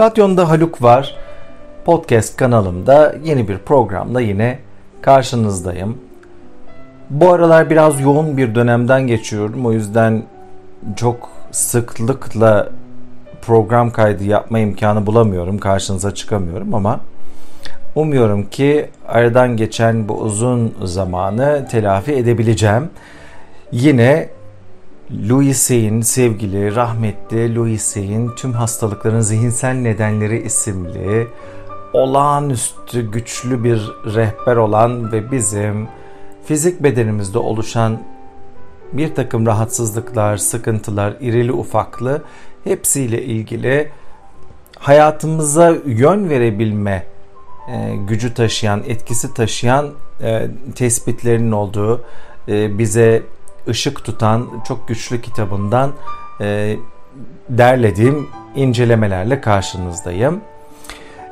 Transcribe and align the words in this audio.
Radyonda 0.00 0.48
Haluk 0.48 0.82
var. 0.82 1.16
Podcast 1.84 2.36
kanalımda 2.36 3.14
yeni 3.24 3.48
bir 3.48 3.58
programla 3.58 4.20
yine 4.20 4.58
karşınızdayım. 5.02 5.98
Bu 7.10 7.32
aralar 7.32 7.70
biraz 7.70 8.00
yoğun 8.00 8.36
bir 8.36 8.54
dönemden 8.54 9.06
geçiyorum. 9.06 9.66
O 9.66 9.72
yüzden 9.72 10.22
çok 10.96 11.30
sıklıkla 11.50 12.68
program 13.42 13.90
kaydı 13.90 14.24
yapma 14.24 14.58
imkanı 14.58 15.06
bulamıyorum. 15.06 15.58
Karşınıza 15.58 16.14
çıkamıyorum 16.14 16.74
ama 16.74 17.00
umuyorum 17.94 18.42
ki 18.42 18.88
aradan 19.08 19.56
geçen 19.56 20.08
bu 20.08 20.14
uzun 20.14 20.74
zamanı 20.84 21.68
telafi 21.70 22.12
edebileceğim. 22.12 22.90
Yine 23.72 24.28
Louis 25.10 25.56
Sey'in 25.56 26.00
sevgili, 26.00 26.74
rahmetli 26.76 27.54
Louis 27.54 27.82
Sey'in 27.82 28.30
Tüm 28.36 28.52
Hastalıkların 28.52 29.20
Zihinsel 29.20 29.74
Nedenleri 29.74 30.42
isimli 30.42 31.28
olağanüstü 31.92 33.10
güçlü 33.10 33.64
bir 33.64 33.90
rehber 34.14 34.56
olan 34.56 35.12
ve 35.12 35.30
bizim 35.30 35.88
fizik 36.44 36.82
bedenimizde 36.82 37.38
oluşan 37.38 38.02
bir 38.92 39.14
takım 39.14 39.46
rahatsızlıklar, 39.46 40.36
sıkıntılar, 40.36 41.16
irili 41.20 41.52
ufaklı 41.52 42.22
hepsiyle 42.64 43.22
ilgili 43.22 43.90
hayatımıza 44.78 45.76
yön 45.86 46.30
verebilme 46.30 47.06
e, 47.72 47.96
gücü 48.08 48.34
taşıyan, 48.34 48.82
etkisi 48.86 49.34
taşıyan 49.34 49.90
e, 50.22 50.48
tespitlerinin 50.74 51.52
olduğu, 51.52 52.04
e, 52.48 52.78
bize 52.78 53.22
ışık 53.70 54.04
tutan 54.04 54.48
çok 54.68 54.88
güçlü 54.88 55.22
kitabından 55.22 55.92
e, 56.40 56.76
derlediğim 57.48 58.28
incelemelerle 58.54 59.40
karşınızdayım. 59.40 60.40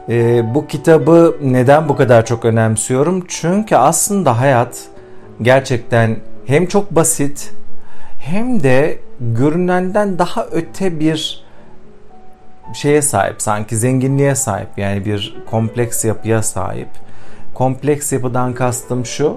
E, 0.08 0.42
bu 0.54 0.66
kitabı 0.66 1.36
neden 1.42 1.88
bu 1.88 1.96
kadar 1.96 2.26
çok 2.26 2.44
önemsiyorum? 2.44 3.24
Çünkü 3.28 3.76
aslında 3.76 4.40
hayat 4.40 4.84
gerçekten 5.42 6.16
hem 6.46 6.66
çok 6.66 6.90
basit 6.90 7.52
hem 8.20 8.62
de 8.62 8.98
görünenden 9.20 10.18
daha 10.18 10.46
öte 10.52 11.00
bir 11.00 11.44
şeye 12.74 13.02
sahip 13.02 13.42
sanki 13.42 13.76
zenginliğe 13.76 14.34
sahip 14.34 14.68
yani 14.76 15.04
bir 15.04 15.36
kompleks 15.50 16.04
yapıya 16.04 16.42
sahip. 16.42 16.88
Kompleks 17.54 18.12
yapıdan 18.12 18.54
kastım 18.54 19.06
şu. 19.06 19.36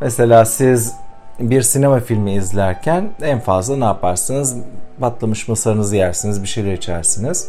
Mesela 0.00 0.44
siz 0.44 0.94
bir 1.40 1.62
sinema 1.62 2.00
filmi 2.00 2.34
izlerken 2.34 3.10
en 3.22 3.40
fazla 3.40 3.76
ne 3.76 3.84
yaparsınız? 3.84 4.56
Patlamış 5.00 5.48
mısırınızı 5.48 5.96
yersiniz, 5.96 6.42
bir 6.42 6.48
şeyler 6.48 6.72
içersiniz. 6.72 7.48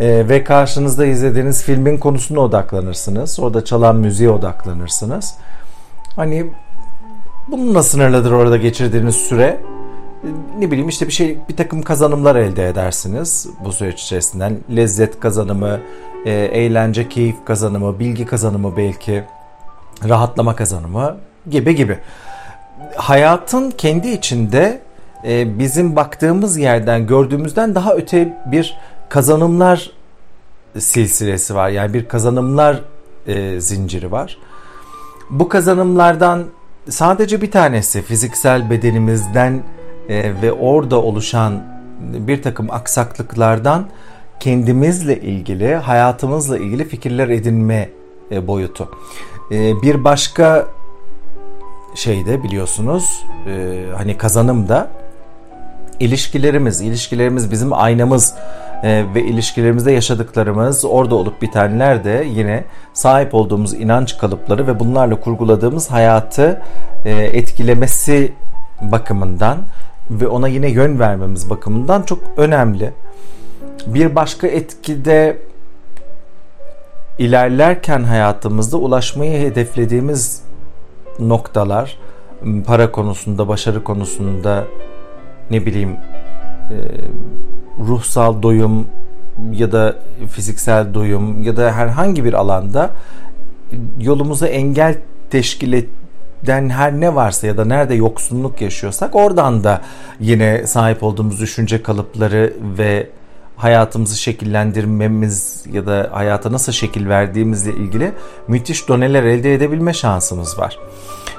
Ee, 0.00 0.28
ve 0.28 0.44
karşınızda 0.44 1.06
izlediğiniz 1.06 1.62
filmin 1.62 1.98
konusuna 1.98 2.40
odaklanırsınız. 2.40 3.40
Orada 3.40 3.64
çalan 3.64 3.96
müziğe 3.96 4.30
odaklanırsınız. 4.30 5.34
Hani 6.16 6.46
bununla 7.48 7.82
sınırlıdır 7.82 8.32
orada 8.32 8.56
geçirdiğiniz 8.56 9.14
süre. 9.14 9.60
Ne 10.58 10.70
bileyim 10.70 10.88
işte 10.88 11.06
bir 11.06 11.12
şey 11.12 11.38
bir 11.48 11.56
takım 11.56 11.82
kazanımlar 11.82 12.36
elde 12.36 12.68
edersiniz 12.68 13.46
bu 13.64 13.72
süreç 13.72 14.02
içerisinden. 14.02 14.58
Lezzet 14.76 15.20
kazanımı, 15.20 15.80
e, 16.26 16.30
eğlence, 16.30 17.08
keyif 17.08 17.36
kazanımı, 17.44 17.98
bilgi 17.98 18.26
kazanımı 18.26 18.76
belki, 18.76 19.24
rahatlama 20.08 20.56
kazanımı 20.56 21.16
gibi 21.50 21.74
gibi 21.74 21.98
hayatın 22.96 23.70
kendi 23.70 24.08
içinde 24.08 24.80
e, 25.24 25.58
bizim 25.58 25.96
baktığımız 25.96 26.58
yerden 26.58 27.06
gördüğümüzden 27.06 27.74
daha 27.74 27.94
öte 27.94 28.38
bir 28.46 28.76
kazanımlar 29.08 29.90
silsilesi 30.78 31.54
var. 31.54 31.68
Yani 31.68 31.94
bir 31.94 32.08
kazanımlar 32.08 32.80
e, 33.26 33.60
zinciri 33.60 34.12
var. 34.12 34.38
Bu 35.30 35.48
kazanımlardan 35.48 36.44
sadece 36.88 37.42
bir 37.42 37.50
tanesi 37.50 38.02
fiziksel 38.02 38.70
bedenimizden 38.70 39.62
e, 40.08 40.42
ve 40.42 40.52
orada 40.52 41.02
oluşan 41.02 41.62
bir 42.00 42.42
takım 42.42 42.70
aksaklıklardan 42.70 43.88
kendimizle 44.40 45.20
ilgili, 45.20 45.74
hayatımızla 45.74 46.58
ilgili 46.58 46.88
fikirler 46.88 47.28
edinme 47.28 47.88
e, 48.30 48.46
boyutu. 48.46 48.88
E, 49.50 49.82
bir 49.82 50.04
başka 50.04 50.66
şeyde 51.94 52.42
biliyorsunuz 52.42 53.24
e, 53.46 53.84
hani 53.96 54.18
kazanım 54.18 54.68
da 54.68 54.88
ilişkilerimiz, 56.00 56.80
ilişkilerimiz 56.80 57.50
bizim 57.50 57.72
aynamız 57.72 58.34
e, 58.82 59.04
ve 59.14 59.22
ilişkilerimizde 59.22 59.92
yaşadıklarımız, 59.92 60.84
orada 60.84 61.14
olup 61.14 61.42
bitenler 61.42 62.04
de 62.04 62.26
yine 62.28 62.64
sahip 62.92 63.34
olduğumuz 63.34 63.74
inanç 63.74 64.18
kalıpları 64.18 64.66
ve 64.66 64.80
bunlarla 64.80 65.20
kurguladığımız 65.20 65.90
hayatı 65.90 66.62
e, 67.04 67.10
etkilemesi 67.10 68.32
bakımından 68.80 69.58
ve 70.10 70.28
ona 70.28 70.48
yine 70.48 70.70
yön 70.70 70.98
vermemiz 70.98 71.50
bakımından 71.50 72.02
çok 72.02 72.18
önemli. 72.36 72.92
Bir 73.86 74.14
başka 74.14 74.46
etkide 74.46 75.38
ilerlerken 77.18 78.04
hayatımızda 78.04 78.76
ulaşmayı 78.76 79.40
hedeflediğimiz 79.40 80.42
noktalar 81.28 81.98
para 82.66 82.92
konusunda, 82.92 83.48
başarı 83.48 83.84
konusunda 83.84 84.64
ne 85.50 85.66
bileyim 85.66 85.96
e, 86.70 86.76
ruhsal 87.88 88.42
doyum 88.42 88.86
ya 89.52 89.72
da 89.72 89.96
fiziksel 90.30 90.94
doyum 90.94 91.42
ya 91.42 91.56
da 91.56 91.72
herhangi 91.72 92.24
bir 92.24 92.32
alanda 92.32 92.90
yolumuza 94.00 94.46
engel 94.46 94.98
teşkil 95.30 95.72
eden 95.72 96.68
her 96.68 96.92
ne 96.92 97.14
varsa 97.14 97.46
ya 97.46 97.56
da 97.56 97.64
nerede 97.64 97.94
yoksunluk 97.94 98.60
yaşıyorsak 98.60 99.14
oradan 99.14 99.64
da 99.64 99.80
yine 100.20 100.66
sahip 100.66 101.02
olduğumuz 101.02 101.40
düşünce 101.40 101.82
kalıpları 101.82 102.52
ve 102.78 103.08
hayatımızı 103.62 104.18
şekillendirmemiz 104.18 105.64
ya 105.72 105.86
da 105.86 106.08
hayata 106.12 106.52
nasıl 106.52 106.72
şekil 106.72 107.08
verdiğimizle 107.08 107.72
ilgili 107.72 108.12
müthiş 108.48 108.88
doneler 108.88 109.22
elde 109.22 109.54
edebilme 109.54 109.92
şansımız 109.92 110.58
var. 110.58 110.78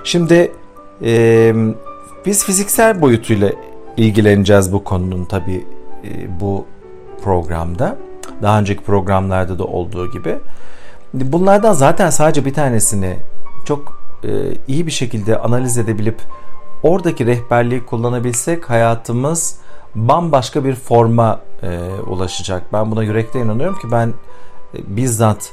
Şimdi 0.04 0.52
e, 1.02 1.54
biz 2.26 2.46
fiziksel 2.46 3.02
boyutuyla 3.02 3.50
ilgileneceğiz 3.98 4.74
bu 4.74 4.84
konunun 4.84 5.26
tabi 5.26 5.66
e, 6.04 6.40
bu 6.40 6.66
programda. 7.24 7.98
Daha 8.42 8.60
önceki 8.60 8.84
programlarda 8.84 9.60
da 9.60 9.64
olduğu 9.64 10.12
gibi. 10.12 10.36
Bunlardan 11.14 11.74
zaten 11.74 12.10
sadece 12.10 12.46
bir 12.46 12.54
tanesini 12.54 13.18
çok 13.66 14.02
e, 14.24 14.30
iyi 14.68 14.88
bir 14.88 14.92
şekilde 14.92 15.38
analiz 15.38 15.78
edebilip 15.78 16.22
oradaki 16.84 17.26
rehberliği 17.26 17.86
kullanabilsek 17.86 18.70
hayatımız 18.70 19.63
bambaşka 19.96 20.66
bir 20.66 20.76
forma 20.76 21.40
e, 21.64 21.80
ulaşacak. 22.08 22.74
Ben 22.74 22.92
buna 22.92 23.04
yürekten 23.04 23.40
inanıyorum 23.40 23.80
ki 23.80 23.92
ben 23.92 24.08
e, 24.08 24.78
bizzat 24.88 25.52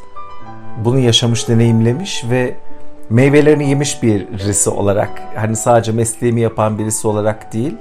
bunu 0.85 0.99
yaşamış, 0.99 1.49
deneyimlemiş 1.49 2.25
ve 2.31 2.57
meyvelerini 3.11 3.69
yemiş 3.69 4.03
birisi 4.03 4.71
olarak 4.71 5.23
hani 5.35 5.57
sadece 5.57 5.93
mesleğimi 5.93 6.41
yapan 6.41 6.79
birisi 6.79 7.09
olarak 7.09 7.53
değil 7.53 7.77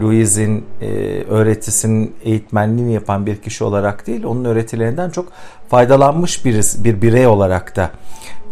Louise'in 0.00 0.66
e, 0.80 0.86
öğretisinin 1.28 2.16
eğitmenliğini 2.24 2.92
yapan 2.92 3.26
bir 3.26 3.36
kişi 3.36 3.64
olarak 3.64 4.06
değil 4.06 4.24
onun 4.24 4.44
öğretilerinden 4.44 5.10
çok 5.10 5.28
faydalanmış 5.68 6.44
birisi, 6.44 6.84
bir 6.84 7.02
birey 7.02 7.26
olarak 7.26 7.76
da 7.76 7.90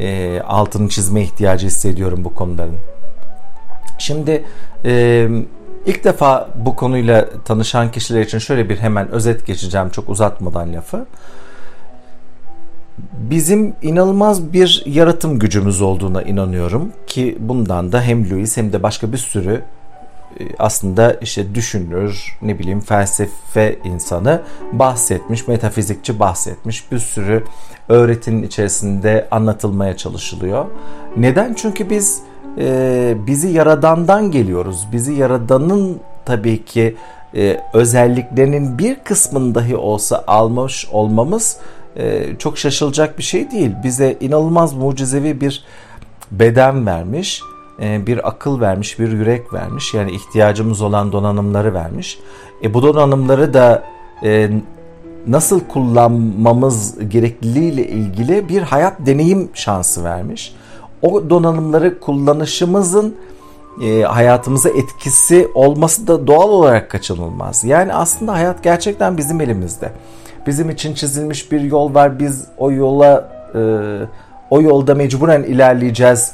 e, 0.01 0.41
altını 0.41 0.89
çizme 0.89 1.23
ihtiyacı 1.23 1.67
hissediyorum 1.67 2.25
bu 2.25 2.35
konuların. 2.35 2.77
Şimdi 3.99 4.45
e, 4.85 5.29
ilk 5.88 6.04
defa 6.04 6.49
bu 6.54 6.76
konuyla 6.76 7.28
tanışan 7.44 7.91
kişiler 7.91 8.21
için 8.21 8.38
şöyle 8.38 8.69
bir 8.69 8.76
hemen 8.76 9.10
özet 9.10 9.47
geçeceğim 9.47 9.91
çok 9.91 10.09
uzatmadan 10.09 10.75
lafı 10.75 11.06
bizim 13.13 13.74
inanılmaz 13.83 14.53
bir 14.53 14.83
yaratım 14.86 15.39
gücümüz 15.39 15.83
olduğuna 15.83 16.22
inanıyorum 16.22 16.92
ki 17.07 17.39
bundan 17.41 17.92
da 17.92 18.03
hem 18.03 18.30
Louis 18.30 18.57
hem 18.57 18.72
de 18.72 18.83
başka 18.83 19.13
bir 19.13 19.18
sürü 19.18 19.63
e, 20.41 20.45
aslında 20.59 21.13
işte 21.13 21.54
düşünür, 21.54 22.39
ne 22.42 22.59
bileyim 22.59 22.80
felsefe 22.80 23.78
insanı 23.84 24.42
bahsetmiş, 24.72 25.48
metafizikçi 25.48 26.18
bahsetmiş. 26.21 26.92
Bir 26.92 26.98
sürü 26.98 27.45
öğretinin 27.89 28.42
içerisinde 28.42 29.28
anlatılmaya 29.30 29.97
çalışılıyor. 29.97 30.66
Neden? 31.16 31.54
Çünkü 31.54 31.91
biz 31.91 32.22
e, 32.59 33.16
bizi 33.27 33.49
yaradandan 33.49 34.31
geliyoruz. 34.31 34.89
Bizi 34.93 35.13
yaradanın 35.13 36.01
tabii 36.25 36.65
ki 36.65 36.97
e, 37.37 37.60
özelliklerinin 37.72 38.78
bir 38.78 38.97
kısmını 39.05 39.55
dahi 39.55 39.77
olsa 39.77 40.25
almış 40.27 40.89
olmamız 40.93 41.57
e, 41.97 42.37
çok 42.39 42.59
şaşılacak 42.59 43.19
bir 43.19 43.22
şey 43.22 43.51
değil. 43.51 43.71
Bize 43.84 44.16
inanılmaz 44.21 44.75
mucizevi 44.75 45.41
bir 45.41 45.65
beden 46.31 46.87
vermiş, 46.87 47.43
e, 47.83 48.07
bir 48.07 48.28
akıl 48.28 48.61
vermiş, 48.61 48.99
bir 48.99 49.13
yürek 49.13 49.53
vermiş. 49.53 49.95
Yani 49.95 50.13
ihtiyacımız 50.13 50.83
olan 50.83 51.13
donanımları 51.13 51.75
vermiş. 51.75 52.19
E, 52.63 52.75
bu 52.75 52.83
donanımları 52.83 53.54
da 53.54 53.83
e, 54.22 54.51
nasıl 55.27 55.61
kullanmamız 55.61 57.09
gerekliliğiyle 57.09 57.89
ilgili 57.89 58.49
bir 58.49 58.63
hayat 58.63 59.07
deneyim 59.07 59.49
şansı 59.54 60.04
vermiş. 60.04 60.54
O 61.03 61.30
donanımları 61.30 62.00
kullanışımızın 62.00 63.16
e, 63.83 64.03
hayatımıza 64.03 64.68
etkisi 64.68 65.48
olması 65.54 66.06
da 66.06 66.27
doğal 66.27 66.48
olarak 66.48 66.91
kaçınılmaz. 66.91 67.65
Yani 67.65 67.95
aslında 67.95 68.33
hayat 68.33 68.62
gerçekten 68.62 69.16
bizim 69.16 69.41
elimizde. 69.41 69.92
Bizim 70.47 70.71
için 70.71 70.95
çizilmiş 70.95 71.53
bir 71.53 71.60
yol 71.60 71.95
var. 71.95 72.18
Biz 72.18 72.47
o 72.59 72.71
yola 72.71 73.28
e, 73.54 73.60
o 74.50 74.62
yolda 74.62 74.95
mecburen 74.95 75.42
ilerleyeceğiz 75.42 76.33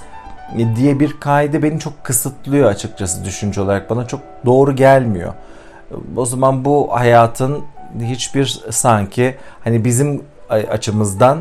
diye 0.76 1.00
bir 1.00 1.20
kaide 1.20 1.62
beni 1.62 1.80
çok 1.80 2.04
kısıtlıyor 2.04 2.70
açıkçası 2.70 3.24
düşünce 3.24 3.60
olarak. 3.60 3.90
Bana 3.90 4.06
çok 4.06 4.20
doğru 4.46 4.76
gelmiyor. 4.76 5.32
O 6.16 6.26
zaman 6.26 6.64
bu 6.64 6.88
hayatın 6.92 7.64
hiçbir 8.00 8.62
sanki 8.70 9.34
hani 9.64 9.84
bizim 9.84 10.22
açımızdan 10.48 11.38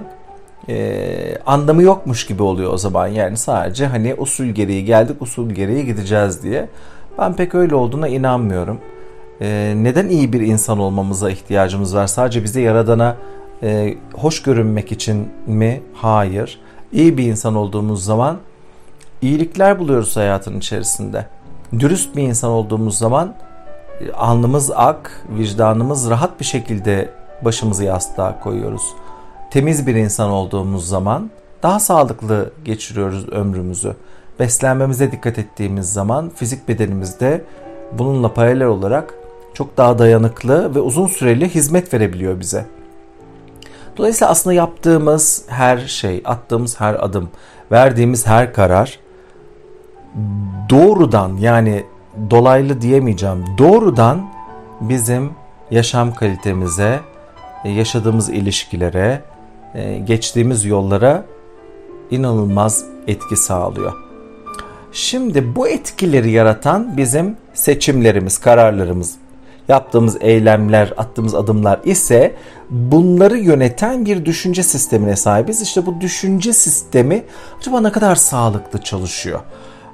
e, 0.69 1.37
anlamı 1.45 1.83
yokmuş 1.83 2.25
gibi 2.25 2.43
oluyor 2.43 2.73
o 2.73 2.77
zaman. 2.77 3.07
Yani 3.07 3.37
sadece 3.37 3.87
hani 3.87 4.15
usul 4.17 4.45
gereği 4.45 4.85
geldik 4.85 5.21
usul 5.21 5.49
gereği 5.49 5.85
gideceğiz 5.85 6.43
diye. 6.43 6.69
Ben 7.17 7.35
pek 7.35 7.55
öyle 7.55 7.75
olduğuna 7.75 8.07
inanmıyorum. 8.07 8.79
E, 9.41 9.73
neden 9.77 10.07
iyi 10.07 10.33
bir 10.33 10.41
insan 10.41 10.79
olmamıza 10.79 11.29
ihtiyacımız 11.29 11.95
var? 11.95 12.07
Sadece 12.07 12.43
bize 12.43 12.61
yaradana 12.61 13.15
e, 13.63 13.97
hoş 14.13 14.41
görünmek 14.41 14.91
için 14.91 15.29
mi? 15.47 15.81
Hayır. 15.93 16.59
İyi 16.91 17.17
bir 17.17 17.23
insan 17.23 17.55
olduğumuz 17.55 18.05
zaman 18.05 18.37
iyilikler 19.21 19.79
buluyoruz 19.79 20.17
hayatın 20.17 20.57
içerisinde. 20.57 21.25
Dürüst 21.79 22.15
bir 22.15 22.23
insan 22.23 22.49
olduğumuz 22.51 22.97
zaman 22.97 23.35
e, 24.01 24.11
alnımız 24.11 24.71
ak, 24.71 25.25
vicdanımız 25.29 26.09
rahat 26.09 26.39
bir 26.39 26.45
şekilde 26.45 27.09
başımızı 27.41 27.83
yastığa 27.83 28.39
koyuyoruz. 28.39 28.83
Temiz 29.53 29.87
bir 29.87 29.95
insan 29.95 30.29
olduğumuz 30.29 30.87
zaman 30.87 31.29
daha 31.63 31.79
sağlıklı 31.79 32.51
geçiriyoruz 32.65 33.29
ömrümüzü. 33.29 33.95
Beslenmemize 34.39 35.11
dikkat 35.11 35.39
ettiğimiz 35.39 35.93
zaman 35.93 36.31
fizik 36.35 36.67
bedenimizde 36.67 37.45
bununla 37.91 38.33
paralel 38.33 38.67
olarak 38.67 39.13
çok 39.53 39.77
daha 39.77 39.99
dayanıklı 39.99 40.75
ve 40.75 40.79
uzun 40.79 41.07
süreli 41.07 41.49
hizmet 41.49 41.93
verebiliyor 41.93 42.39
bize. 42.39 42.65
Dolayısıyla 43.97 44.31
aslında 44.31 44.53
yaptığımız 44.53 45.45
her 45.47 45.77
şey, 45.77 46.21
attığımız 46.25 46.79
her 46.79 47.03
adım, 47.03 47.29
verdiğimiz 47.71 48.27
her 48.27 48.53
karar 48.53 48.99
doğrudan 50.69 51.37
yani 51.37 51.85
dolaylı 52.29 52.81
diyemeyeceğim. 52.81 53.45
Doğrudan 53.57 54.29
bizim 54.81 55.31
yaşam 55.71 56.13
kalitemize, 56.13 56.99
yaşadığımız 57.65 58.29
ilişkilere, 58.29 59.21
geçtiğimiz 60.05 60.65
yollara 60.65 61.25
inanılmaz 62.11 62.85
etki 63.07 63.35
sağlıyor. 63.35 63.93
Şimdi 64.91 65.55
bu 65.55 65.67
etkileri 65.67 66.31
yaratan 66.31 66.97
bizim 66.97 67.37
seçimlerimiz, 67.53 68.37
kararlarımız, 68.37 69.15
yaptığımız 69.67 70.17
eylemler, 70.21 70.93
attığımız 70.97 71.35
adımlar 71.35 71.79
ise 71.83 72.35
bunları 72.69 73.37
yöneten 73.37 74.05
bir 74.05 74.25
düşünce 74.25 74.63
sistemine 74.63 75.15
sahibiz. 75.15 75.61
İşte 75.61 75.85
bu 75.85 76.01
düşünce 76.01 76.53
sistemi 76.53 77.23
acaba 77.59 77.81
ne 77.81 77.91
kadar 77.91 78.15
sağlıklı 78.15 78.81
çalışıyor? 78.81 79.39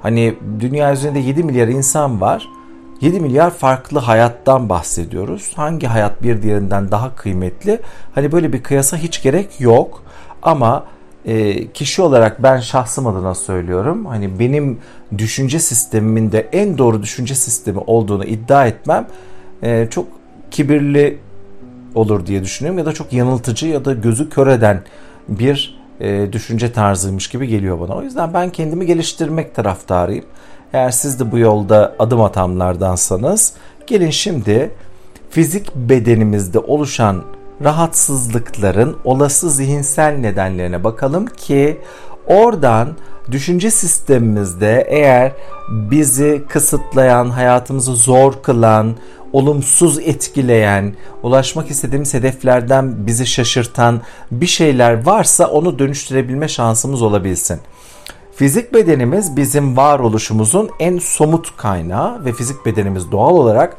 Hani 0.02 0.34
dünya 0.60 0.92
üzerinde 0.92 1.18
7 1.18 1.44
milyar 1.44 1.68
insan 1.68 2.20
var. 2.20 2.48
7 3.00 3.20
milyar 3.20 3.50
farklı 3.50 3.98
hayattan 3.98 4.68
bahsediyoruz. 4.68 5.52
Hangi 5.56 5.86
hayat 5.86 6.22
bir 6.22 6.42
diğerinden 6.42 6.90
daha 6.90 7.14
kıymetli? 7.14 7.80
Hani 8.14 8.32
böyle 8.32 8.52
bir 8.52 8.62
kıyasa 8.62 8.96
hiç 8.96 9.22
gerek 9.22 9.60
yok. 9.60 10.02
Ama 10.42 10.84
e, 11.24 11.66
kişi 11.72 12.02
olarak 12.02 12.42
ben 12.42 12.60
şahsım 12.60 13.06
adına 13.06 13.34
söylüyorum. 13.34 14.06
Hani 14.06 14.38
benim 14.38 14.78
düşünce 15.18 15.58
sistemimin 15.58 16.32
de 16.32 16.48
en 16.52 16.78
doğru 16.78 17.02
düşünce 17.02 17.34
sistemi 17.34 17.78
olduğunu 17.78 18.24
iddia 18.24 18.66
etmem 18.66 19.06
e, 19.62 19.86
çok 19.90 20.06
kibirli 20.50 21.18
olur 21.94 22.26
diye 22.26 22.42
düşünüyorum 22.42 22.78
ya 22.78 22.86
da 22.86 22.92
çok 22.92 23.12
yanıltıcı 23.12 23.66
ya 23.66 23.84
da 23.84 23.92
gözü 23.92 24.30
kör 24.30 24.46
eden 24.46 24.82
bir 25.28 25.80
e, 26.00 26.32
düşünce 26.32 26.72
tarzıymış 26.72 27.28
gibi 27.28 27.48
geliyor 27.48 27.80
bana. 27.80 27.94
O 27.94 28.02
yüzden 28.02 28.34
ben 28.34 28.50
kendimi 28.50 28.86
geliştirmek 28.86 29.54
taraftarıyım. 29.54 30.24
Eğer 30.72 30.90
siz 30.90 31.20
de 31.20 31.32
bu 31.32 31.38
yolda 31.38 31.94
adım 31.98 32.20
atanlardansanız 32.20 33.52
gelin 33.86 34.10
şimdi 34.10 34.70
fizik 35.30 35.74
bedenimizde 35.74 36.58
oluşan 36.58 37.22
rahatsızlıkların 37.64 38.96
olası 39.04 39.50
zihinsel 39.50 40.12
nedenlerine 40.12 40.84
bakalım 40.84 41.26
ki 41.26 41.80
oradan 42.26 42.88
düşünce 43.30 43.70
sistemimizde 43.70 44.86
eğer 44.88 45.32
bizi 45.70 46.42
kısıtlayan, 46.48 47.30
hayatımızı 47.30 47.96
zor 47.96 48.32
kılan, 48.42 48.96
olumsuz 49.32 49.98
etkileyen, 49.98 50.94
ulaşmak 51.22 51.70
istediğimiz 51.70 52.14
hedeflerden 52.14 53.06
bizi 53.06 53.26
şaşırtan 53.26 54.00
bir 54.30 54.46
şeyler 54.46 55.06
varsa 55.06 55.46
onu 55.46 55.78
dönüştürebilme 55.78 56.48
şansımız 56.48 57.02
olabilsin. 57.02 57.60
Fizik 58.40 58.74
bedenimiz 58.74 59.36
bizim 59.36 59.76
varoluşumuzun 59.76 60.70
en 60.78 60.98
somut 60.98 61.56
kaynağı 61.56 62.24
ve 62.24 62.32
fizik 62.32 62.66
bedenimiz 62.66 63.12
doğal 63.12 63.34
olarak 63.34 63.76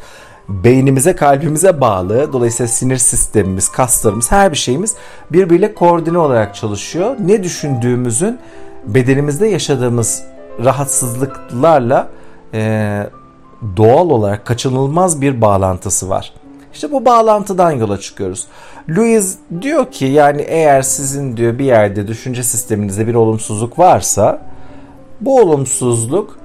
beynimize, 0.49 1.15
kalbimize 1.15 1.81
bağlı. 1.81 2.33
Dolayısıyla 2.33 2.67
sinir 2.67 2.97
sistemimiz, 2.97 3.69
kaslarımız, 3.69 4.31
her 4.31 4.51
bir 4.51 4.57
şeyimiz 4.57 4.95
birbiriyle 5.31 5.73
koordine 5.73 6.17
olarak 6.17 6.55
çalışıyor. 6.55 7.15
Ne 7.19 7.43
düşündüğümüzün 7.43 8.39
bedenimizde 8.85 9.47
yaşadığımız 9.47 10.23
rahatsızlıklarla 10.63 12.09
e, 12.53 13.09
doğal 13.77 14.09
olarak 14.09 14.45
kaçınılmaz 14.45 15.21
bir 15.21 15.41
bağlantısı 15.41 16.09
var. 16.09 16.33
İşte 16.73 16.91
bu 16.91 17.05
bağlantıdan 17.05 17.71
yola 17.71 17.99
çıkıyoruz. 17.99 18.47
Louis 18.89 19.35
diyor 19.61 19.91
ki 19.91 20.05
yani 20.05 20.41
eğer 20.41 20.81
sizin 20.81 21.37
diyor 21.37 21.59
bir 21.59 21.65
yerde 21.65 22.07
düşünce 22.07 22.43
sisteminizde 22.43 23.07
bir 23.07 23.15
olumsuzluk 23.15 23.79
varsa 23.79 24.50
bu 25.21 25.39
olumsuzluk 25.39 26.37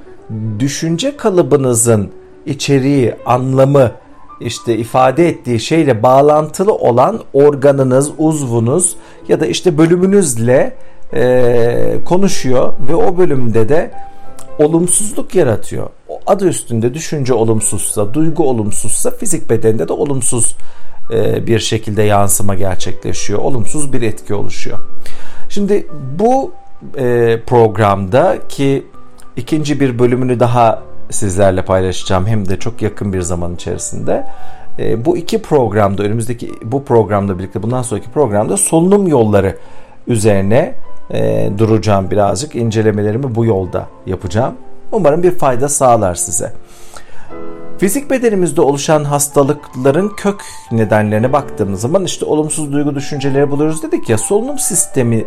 düşünce 0.58 1.16
kalıbınızın 1.16 2.10
içeriği, 2.46 3.14
anlamı, 3.26 3.92
işte 4.40 4.76
ifade 4.76 5.28
ettiği 5.28 5.60
şeyle 5.60 6.02
bağlantılı 6.02 6.74
olan 6.74 7.20
organınız, 7.32 8.10
uzvunuz 8.18 8.96
ya 9.28 9.40
da 9.40 9.46
işte 9.46 9.78
bölümünüzle 9.78 10.76
e, 11.14 11.98
konuşuyor 12.04 12.72
ve 12.88 12.94
o 12.94 13.18
bölümde 13.18 13.68
de 13.68 13.90
olumsuzluk 14.58 15.34
yaratıyor. 15.34 15.90
O 16.08 16.20
adı 16.26 16.48
üstünde 16.48 16.94
düşünce 16.94 17.34
olumsuzsa, 17.34 18.14
duygu 18.14 18.48
olumsuzsa 18.48 19.10
fizik 19.10 19.50
bedende 19.50 19.88
de 19.88 19.92
olumsuz 19.92 20.56
e, 21.12 21.46
bir 21.46 21.58
şekilde 21.58 22.02
yansıma 22.02 22.54
gerçekleşiyor. 22.54 23.38
Olumsuz 23.38 23.92
bir 23.92 24.02
etki 24.02 24.34
oluşuyor. 24.34 24.78
Şimdi 25.48 25.86
bu 26.18 26.52
e, 26.96 27.38
programda 27.46 28.36
ki 28.48 28.86
ikinci 29.36 29.80
bir 29.80 29.98
bölümünü 29.98 30.40
daha 30.40 30.82
sizlerle 31.10 31.64
paylaşacağım 31.64 32.26
hem 32.26 32.48
de 32.48 32.58
çok 32.58 32.82
yakın 32.82 33.12
bir 33.12 33.20
zaman 33.20 33.54
içerisinde. 33.54 34.26
E, 34.78 35.04
bu 35.04 35.16
iki 35.16 35.42
programda 35.42 36.02
önümüzdeki 36.02 36.52
bu 36.62 36.84
programda 36.84 37.38
birlikte 37.38 37.62
bundan 37.62 37.82
sonraki 37.82 38.10
programda 38.10 38.56
solunum 38.56 39.06
yolları 39.06 39.56
üzerine 40.06 40.74
e, 41.10 41.50
duracağım 41.58 42.10
birazcık. 42.10 42.54
incelemelerimi 42.54 43.34
bu 43.34 43.44
yolda 43.44 43.86
yapacağım. 44.06 44.54
Umarım 44.92 45.22
bir 45.22 45.30
fayda 45.30 45.68
sağlar 45.68 46.14
size. 46.14 46.52
Fizik 47.78 48.10
bedenimizde 48.10 48.60
oluşan 48.60 49.04
hastalıkların 49.04 50.08
kök 50.16 50.40
nedenlerine 50.72 51.32
baktığımız 51.32 51.80
zaman 51.80 52.04
işte 52.04 52.24
olumsuz 52.24 52.72
duygu 52.72 52.94
düşünceleri 52.94 53.50
buluyoruz 53.50 53.82
dedik 53.82 54.08
ya 54.08 54.18
solunum 54.18 54.58
sistemi 54.58 55.24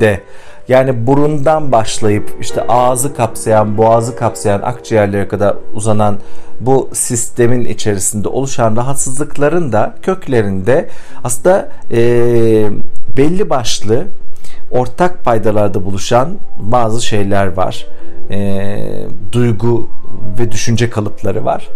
de 0.00 0.20
yani 0.68 1.06
burundan 1.06 1.72
başlayıp 1.72 2.36
işte 2.40 2.66
ağzı 2.68 3.14
kapsayan, 3.14 3.78
boğazı 3.78 4.16
kapsayan, 4.16 4.62
akciğerlere 4.62 5.28
kadar 5.28 5.56
uzanan 5.74 6.18
bu 6.60 6.90
sistemin 6.92 7.64
içerisinde 7.64 8.28
oluşan 8.28 8.76
rahatsızlıkların 8.76 9.72
da 9.72 9.94
köklerinde 10.02 10.88
aslında 11.24 11.68
e, 11.90 12.00
belli 13.16 13.50
başlı 13.50 14.04
ortak 14.70 15.24
paydalarda 15.24 15.84
buluşan 15.84 16.28
bazı 16.58 17.02
şeyler 17.02 17.46
var. 17.46 17.86
E, 18.30 18.76
duygu 19.32 19.88
ve 20.38 20.52
düşünce 20.52 20.90
kalıpları 20.90 21.44
var. 21.44 21.68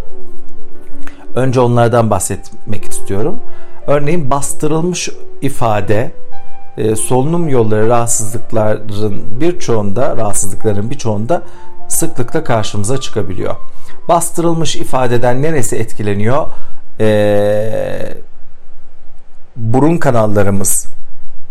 Önce 1.34 1.60
onlardan 1.60 2.10
bahsetmek 2.10 2.84
istiyorum. 2.84 3.40
Örneğin 3.86 4.30
bastırılmış 4.30 5.08
ifade, 5.42 6.10
e, 6.78 6.96
solunum 6.96 7.48
yolları 7.48 7.88
rahatsızlıkların 7.88 9.40
birçoğunda, 9.40 10.16
rahatsızlıkların 10.16 10.90
birçoğunda 10.90 11.42
sıklıkla 11.88 12.44
karşımıza 12.44 13.00
çıkabiliyor. 13.00 13.56
Bastırılmış 14.08 14.76
ifadeden 14.76 15.42
neresi 15.42 15.76
etkileniyor? 15.76 16.46
E, 17.00 18.14
burun 19.56 19.96
kanallarımız 19.96 20.86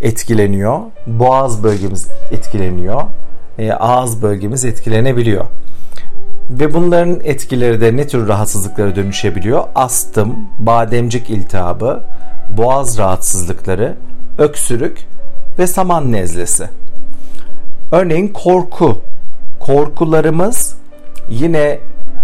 etkileniyor. 0.01 0.79
Boğaz 1.07 1.63
bölgemiz 1.63 2.07
etkileniyor. 2.31 3.01
E, 3.60 3.72
ağız 3.72 4.22
bölgemiz 4.22 4.65
etkilenebiliyor. 4.65 5.46
Ve 6.50 6.74
bunların 6.74 7.19
etkileri 7.24 7.81
de 7.81 7.98
ne 7.98 8.07
tür 8.07 8.27
rahatsızlıklara 8.27 8.96
dönüşebiliyor? 8.96 9.63
Astım, 9.75 10.36
bademcik 10.60 11.29
iltihabı, 11.29 12.03
boğaz 12.57 12.98
rahatsızlıkları, 12.98 13.96
öksürük 14.38 15.07
ve 15.60 15.68
saman 15.68 16.12
nezlesi. 16.12 16.70
Örneğin 17.92 18.28
korku. 18.28 19.02
Korkularımız 19.60 20.76
yine 21.30 21.80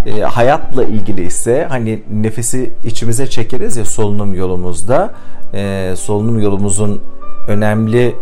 e, 0.06 0.22
hayatla 0.22 0.84
ilgili 0.84 1.24
ise 1.24 1.66
hani 1.70 2.04
nefesi 2.12 2.72
içimize 2.84 3.28
çekeriz 3.28 3.78
ya 3.78 3.86
solunum 3.86 4.34
yolumuzda. 4.34 5.13
E, 5.54 5.94
solunum 5.98 6.40
yolumuzun 6.40 7.02
önemli 7.48 8.16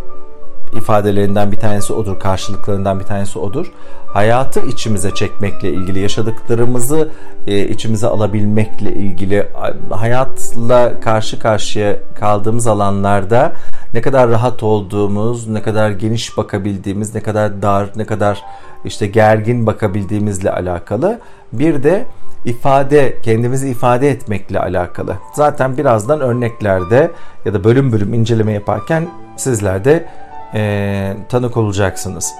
ifadelerinden 0.77 1.51
bir 1.51 1.57
tanesi 1.57 1.93
odur, 1.93 2.19
karşılıklarından 2.19 2.99
bir 2.99 3.05
tanesi 3.05 3.39
odur. 3.39 3.71
Hayatı 4.13 4.59
içimize 4.59 5.13
çekmekle 5.13 5.69
ilgili, 5.69 5.99
yaşadıklarımızı 5.99 7.09
e, 7.47 7.67
içimize 7.67 8.07
alabilmekle 8.07 8.93
ilgili, 8.93 9.47
hayatla 9.89 10.99
karşı 10.99 11.39
karşıya 11.39 11.95
kaldığımız 12.19 12.67
alanlarda 12.67 13.53
ne 13.93 14.01
kadar 14.01 14.29
rahat 14.29 14.63
olduğumuz, 14.63 15.47
ne 15.47 15.61
kadar 15.61 15.91
geniş 15.91 16.37
bakabildiğimiz, 16.37 17.15
ne 17.15 17.21
kadar 17.21 17.61
dar, 17.61 17.89
ne 17.95 18.05
kadar 18.05 18.41
işte 18.85 19.07
gergin 19.07 19.67
bakabildiğimizle 19.67 20.51
alakalı. 20.51 21.19
Bir 21.53 21.83
de 21.83 22.05
ifade, 22.45 23.17
kendimizi 23.23 23.69
ifade 23.69 24.09
etmekle 24.09 24.59
alakalı. 24.59 25.15
Zaten 25.33 25.77
birazdan 25.77 26.21
örneklerde 26.21 27.11
ya 27.45 27.53
da 27.53 27.63
bölüm 27.63 27.91
bölüm 27.91 28.13
inceleme 28.13 28.53
yaparken 28.53 29.07
sizler 29.37 29.85
de 29.85 30.05
e, 30.53 31.13
tanık 31.29 31.57
olacaksınız. 31.57 32.33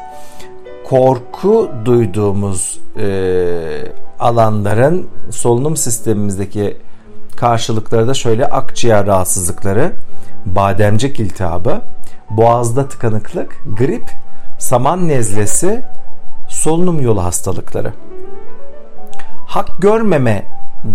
Korku 0.92 1.72
duyduğumuz 1.86 2.80
e, 2.98 3.08
alanların 4.20 5.08
solunum 5.30 5.78
sistemimizdeki 5.78 6.78
karşılıkları 7.36 8.08
da 8.08 8.14
şöyle 8.14 8.46
akciğer 8.46 9.06
rahatsızlıkları, 9.06 9.92
bademcik 10.46 11.20
iltihabı, 11.20 11.82
boğazda 12.30 12.88
tıkanıklık, 12.88 13.58
grip, 13.78 14.04
saman 14.60 15.08
nezlesi, 15.08 15.82
solunum 16.50 17.02
yolu 17.02 17.24
hastalıkları. 17.24 17.94
Hak 19.48 19.82
görmeme 19.82 20.46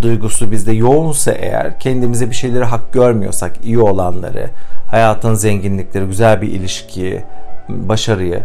duygusu 0.02 0.50
bizde 0.50 0.72
yoğunsa 0.72 1.32
eğer 1.32 1.80
kendimize 1.80 2.30
bir 2.30 2.34
şeyleri 2.34 2.64
hak 2.64 2.92
görmüyorsak 2.92 3.52
iyi 3.64 3.78
olanları, 3.78 4.50
hayatın 4.90 5.34
zenginlikleri, 5.34 6.06
güzel 6.06 6.42
bir 6.42 6.48
ilişkiyi, 6.48 7.24
başarıyı 7.68 8.42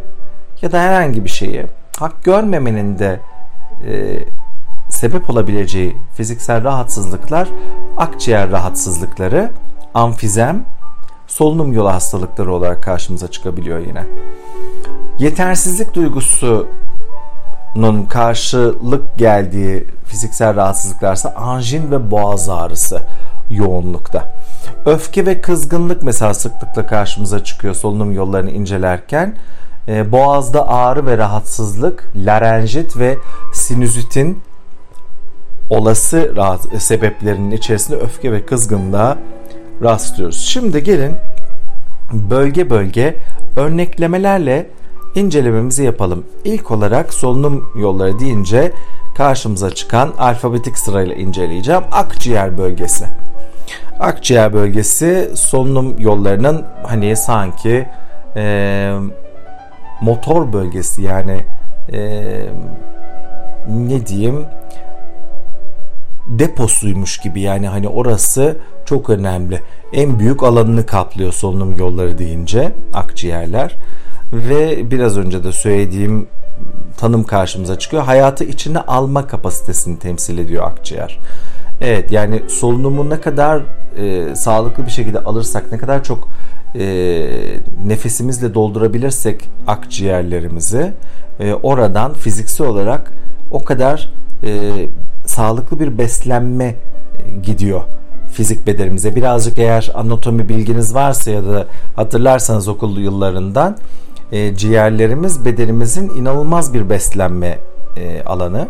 ya 0.62 0.72
da 0.72 0.82
herhangi 0.82 1.24
bir 1.24 1.30
şeyi 1.30 1.66
hak 2.00 2.24
görmemenin 2.24 3.00
de 3.00 3.20
e, 3.88 4.20
sebep 4.90 5.30
olabileceği 5.30 5.98
fiziksel 6.16 6.64
rahatsızlıklar 6.64 7.48
akciğer 7.98 8.52
rahatsızlıkları, 8.52 9.52
amfizem, 9.94 10.66
solunum 11.28 11.74
yolu 11.74 11.90
hastalıkları 11.90 12.54
olarak 12.54 12.84
karşımıza 12.84 13.32
çıkabiliyor 13.32 13.80
yine. 13.80 14.04
Yetersizlik 15.20 15.94
duygusunun 15.94 16.68
karşılık 18.10 19.18
geldiği 19.18 19.88
fiziksel 20.06 20.56
rahatsızlıklarsa 20.56 21.30
anjin 21.30 21.92
ve 21.92 22.12
boğaz 22.12 22.50
ağrısı 22.50 23.02
yoğunlukta. 23.50 24.34
Öfke 24.86 25.26
ve 25.26 25.42
kızgınlık 25.42 26.04
mesela 26.04 26.34
sıklıkla 26.34 26.88
karşımıza 26.88 27.44
çıkıyor 27.44 27.74
solunum 27.76 28.12
yollarını 28.12 28.52
incelerken. 28.52 29.36
E, 29.88 30.12
boğazda 30.12 30.68
ağrı 30.70 31.06
ve 31.06 31.18
rahatsızlık, 31.18 32.12
larenjit 32.16 32.98
ve 32.98 33.18
sinüzitin 33.54 34.42
olası 35.70 36.36
rahat, 36.36 36.82
sebeplerinin 36.82 37.52
içerisinde 37.52 37.98
öfke 37.98 38.32
ve 38.32 38.46
kızgınlığa 38.46 39.18
rastlıyoruz. 39.84 40.42
Şimdi 40.42 40.84
gelin 40.84 41.16
bölge 42.14 42.70
bölge 42.70 43.16
örneklemelerle 43.56 44.70
incelememizi 45.16 45.84
yapalım. 45.84 46.26
İlk 46.44 46.72
olarak 46.72 47.14
solunum 47.14 47.72
yolları 47.76 48.20
deyince 48.20 48.72
karşımıza 49.18 49.76
çıkan 49.76 50.14
alfabetik 50.20 50.78
sırayla 50.78 51.16
inceleyeceğim. 51.16 51.84
Akciğer 51.92 52.58
bölgesi. 52.58 53.06
Akciğer 54.00 54.54
bölgesi 54.54 55.32
solunum 55.36 56.00
yollarının 56.00 56.66
hani 56.84 57.16
sanki 57.16 57.88
e, 58.36 58.94
motor 60.02 60.54
bölgesi 60.54 61.02
yani 61.02 61.46
e, 61.94 62.00
ne 63.68 64.06
diyeyim 64.08 64.46
deposuymuş 66.28 67.18
gibi 67.18 67.42
yani 67.42 67.68
hani 67.68 67.88
orası 67.88 68.58
çok 68.86 69.10
önemli. 69.10 69.62
En 69.94 70.20
büyük 70.20 70.44
alanını 70.44 70.86
kaplıyor 70.86 71.34
solunum 71.34 71.78
yolları 71.78 72.18
deyince 72.18 72.72
akciğerler 72.94 73.76
ve 74.34 74.92
biraz 74.92 75.18
önce 75.18 75.44
de 75.44 75.52
söylediğim 75.52 76.28
tanım 76.98 77.24
karşımıza 77.24 77.80
çıkıyor. 77.80 78.04
Hayatı 78.04 78.44
içine 78.44 78.80
alma 78.80 79.28
kapasitesini 79.28 80.00
temsil 80.00 80.38
ediyor 80.38 80.72
akciğer. 80.72 81.20
Evet 81.82 82.12
yani 82.12 82.42
solunumu 82.48 83.10
ne 83.10 83.22
kadar 83.22 83.62
e, 83.98 84.36
sağlıklı 84.36 84.86
bir 84.86 84.92
şekilde 84.92 85.20
alırsak, 85.20 85.72
ne 85.72 85.78
kadar 85.78 86.04
çok 86.04 86.28
e, 86.76 86.84
nefesimizle 87.86 88.54
doldurabilirsek 88.54 89.50
akciğerlerimizi 89.68 90.94
e, 91.40 91.54
oradan 91.54 92.14
fiziksel 92.14 92.68
olarak 92.68 93.14
o 93.52 93.64
kadar 93.64 94.14
e, 94.44 94.72
sağlıklı 95.26 95.80
bir 95.80 95.98
beslenme 95.98 96.66
e, 96.66 96.76
gidiyor 97.44 97.82
fizik 98.32 98.68
bedenimize. 98.68 99.16
Birazcık 99.16 99.58
eğer 99.58 99.92
anatomi 99.94 100.50
bilginiz 100.50 100.96
varsa 100.96 101.32
ya 101.32 101.46
da 101.46 101.68
hatırlarsanız 101.96 102.68
okul 102.68 102.98
yıllarından 102.98 103.78
e, 104.32 104.56
ciğerlerimiz 104.56 105.46
bedenimizin 105.46 106.10
inanılmaz 106.10 106.74
bir 106.74 106.90
beslenme 106.90 107.60
e, 107.98 108.24
alanı. 108.24 108.68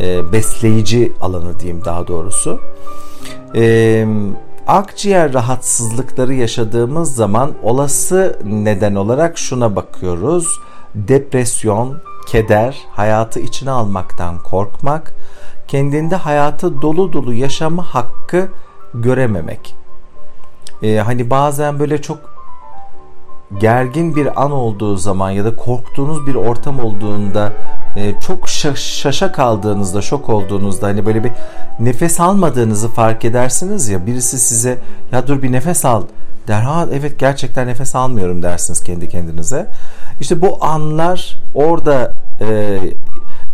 E, 0.00 0.32
besleyici 0.32 1.12
alanı 1.20 1.60
diyeyim 1.60 1.84
daha 1.84 2.06
doğrusu. 2.06 2.60
E, 3.54 4.06
akciğer 4.68 5.32
rahatsızlıkları 5.32 6.34
yaşadığımız 6.34 7.14
zaman 7.14 7.52
olası 7.62 8.38
neden 8.44 8.94
olarak 8.94 9.38
şuna 9.38 9.76
bakıyoruz. 9.76 10.60
Depresyon, 10.94 12.00
keder, 12.28 12.78
hayatı 12.92 13.40
içine 13.40 13.70
almaktan 13.70 14.38
korkmak, 14.38 15.14
kendinde 15.68 16.16
hayatı 16.16 16.82
dolu 16.82 17.12
dolu 17.12 17.34
yaşama 17.34 17.82
hakkı 17.82 18.48
görememek. 18.94 19.74
Ee, 20.82 20.96
hani 20.96 21.30
bazen 21.30 21.78
böyle 21.78 22.02
çok 22.02 22.18
gergin 23.60 24.16
bir 24.16 24.42
an 24.42 24.52
olduğu 24.52 24.96
zaman 24.96 25.30
ya 25.30 25.44
da 25.44 25.56
korktuğunuz 25.56 26.26
bir 26.26 26.34
ortam 26.34 26.80
olduğunda 26.80 27.52
e, 27.96 28.20
çok 28.20 28.48
şaşa 28.48 29.32
kaldığınızda, 29.32 30.02
şok 30.02 30.28
olduğunuzda 30.28 30.86
hani 30.86 31.06
böyle 31.06 31.24
bir 31.24 31.32
nefes 31.80 32.20
almadığınızı 32.20 32.88
fark 32.88 33.24
edersiniz 33.24 33.88
ya 33.88 34.06
birisi 34.06 34.38
size 34.38 34.78
ya 35.12 35.26
dur 35.26 35.42
bir 35.42 35.52
nefes 35.52 35.84
al 35.84 36.02
der. 36.48 36.60
Ha 36.60 36.86
evet 36.92 37.18
gerçekten 37.18 37.66
nefes 37.66 37.94
almıyorum 37.94 38.42
dersiniz 38.42 38.84
kendi 38.84 39.08
kendinize. 39.08 39.66
İşte 40.20 40.40
bu 40.40 40.64
anlar 40.64 41.40
orada 41.54 42.12
e, 42.40 42.78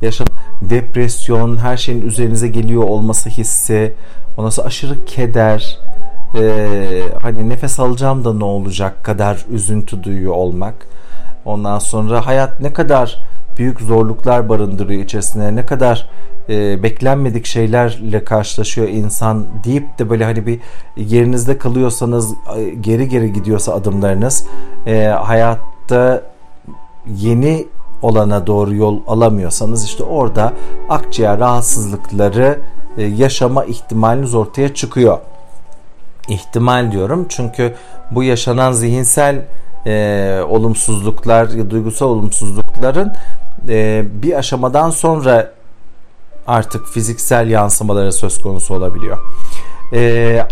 yaşam 0.03 0.26
depresyon, 0.62 1.57
her 1.57 1.76
şeyin 1.76 2.03
üzerinize 2.03 2.49
geliyor 2.49 2.83
olması 2.83 3.29
hissi, 3.29 3.95
ondan 4.37 4.50
sonra 4.50 4.67
aşırı 4.67 5.05
keder, 5.05 5.79
e, 6.35 7.03
hani 7.23 7.49
nefes 7.49 7.81
alacağım 7.81 8.25
da 8.25 8.35
ne 8.35 8.45
olacak 8.45 9.05
kadar 9.05 9.45
üzüntü 9.50 10.05
duyuyor 10.05 10.33
olmak. 10.33 10.75
Ondan 11.45 11.79
sonra 11.79 12.26
hayat 12.26 12.61
ne 12.61 12.73
kadar 12.73 13.19
büyük 13.58 13.80
zorluklar 13.80 14.49
barındırıyor 14.49 15.02
içerisinde, 15.02 15.54
ne 15.56 15.66
kadar 15.66 16.08
e, 16.49 16.82
beklenmedik 16.82 17.46
şeylerle 17.46 18.25
karşılaşıyor 18.25 18.88
insan 18.88 19.46
deyip 19.64 19.99
de 19.99 20.11
böyle 20.11 20.25
hani 20.25 20.46
bir 20.46 20.61
yerinizde 20.96 21.58
kalıyorsanız 21.58 22.34
geri 22.80 23.08
geri 23.08 23.32
gidiyorsa 23.32 23.75
adımlarınız 23.75 24.46
e, 24.87 25.04
hayatta 25.04 26.23
yeni 27.16 27.66
olana 28.02 28.46
doğru 28.46 28.75
yol 28.75 29.00
alamıyorsanız 29.06 29.84
işte 29.84 30.04
orada 30.04 30.52
akciğer 30.88 31.38
rahatsızlıkları 31.38 32.58
e, 32.99 33.02
yaşama 33.02 33.64
ihtimaliniz 33.64 34.34
ortaya 34.34 34.75
çıkıyor. 34.75 35.18
İhtimal 36.28 36.92
diyorum 36.92 37.26
çünkü 37.28 37.75
bu 38.11 38.23
yaşanan 38.23 38.73
zihinsel 38.73 39.44
e, 39.87 40.40
olumsuzluklar, 40.49 41.49
ya 41.49 41.70
duygusal 41.70 42.08
olumsuzlukların 42.75 43.12
e, 43.69 44.04
bir 44.23 44.35
aşamadan 44.38 44.90
sonra 44.90 45.52
artık 46.47 46.87
fiziksel 46.87 47.50
yansımaları 47.50 48.12
söz 48.12 48.43
konusu 48.43 48.75
olabiliyor. 48.75 49.19
E, 49.93 50.47